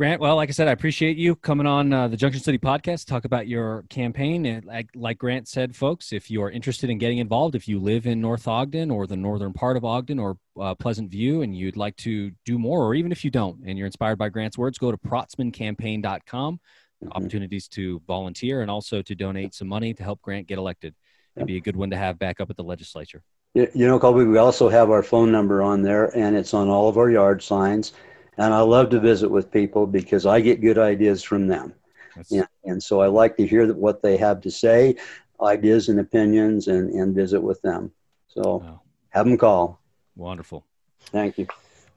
[0.00, 3.04] Grant, well, like I said, I appreciate you coming on uh, the Junction City podcast,
[3.04, 4.46] talk about your campaign.
[4.46, 8.06] And like, like Grant said, folks, if you're interested in getting involved, if you live
[8.06, 11.76] in North Ogden or the northern part of Ogden or uh, Pleasant View and you'd
[11.76, 14.78] like to do more, or even if you don't and you're inspired by Grant's words,
[14.78, 16.60] go to protzmancampaign.com.
[17.04, 17.12] Mhm.
[17.12, 20.94] Opportunities to volunteer and also to donate some money to help Grant get elected.
[21.36, 23.22] It'd be a good one to have back up at the legislature.
[23.54, 26.88] You know, Colby, we also have our phone number on there, and it's on all
[26.88, 27.94] of our yard signs.
[28.36, 31.74] And I love to visit with people because I get good ideas from them.
[32.14, 32.46] That's, Yeah.
[32.64, 34.96] And so I like to hear what they have to say,
[35.40, 37.92] ideas and opinions, and, and visit with them.
[38.28, 38.80] So wow,
[39.10, 39.80] have them call.
[40.16, 40.64] wonderful.
[41.06, 41.46] Thank you.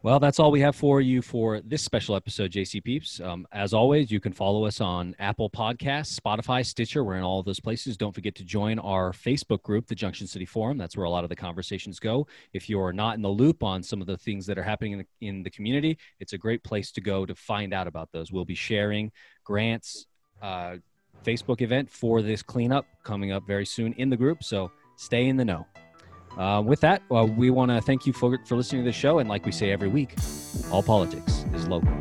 [0.03, 3.21] Well, that's all we have for you for this special episode, JC Peeps.
[3.21, 7.05] Um, as always, you can follow us on Apple Podcasts, Spotify, Stitcher.
[7.05, 7.95] We're in all those places.
[7.95, 10.77] Don't forget to join our Facebook group, the Junction City Forum.
[10.77, 12.27] That's where a lot of the conversations go.
[12.51, 14.99] If you're not in the loop on some of the things that are happening in
[14.99, 18.29] the, in the community, it's a great place to go to find out about those.
[18.29, 19.09] We'll be sharing
[19.45, 20.05] Grant's,
[20.41, 20.75] uh,
[21.23, 24.43] Facebook event for this cleanup coming up very soon in the group.
[24.43, 25.65] So stay in the know.
[26.37, 29.19] Uh, with that, uh, we want to thank you for, for listening to the show.
[29.19, 30.15] And like we say every week,
[30.71, 31.91] all politics is local.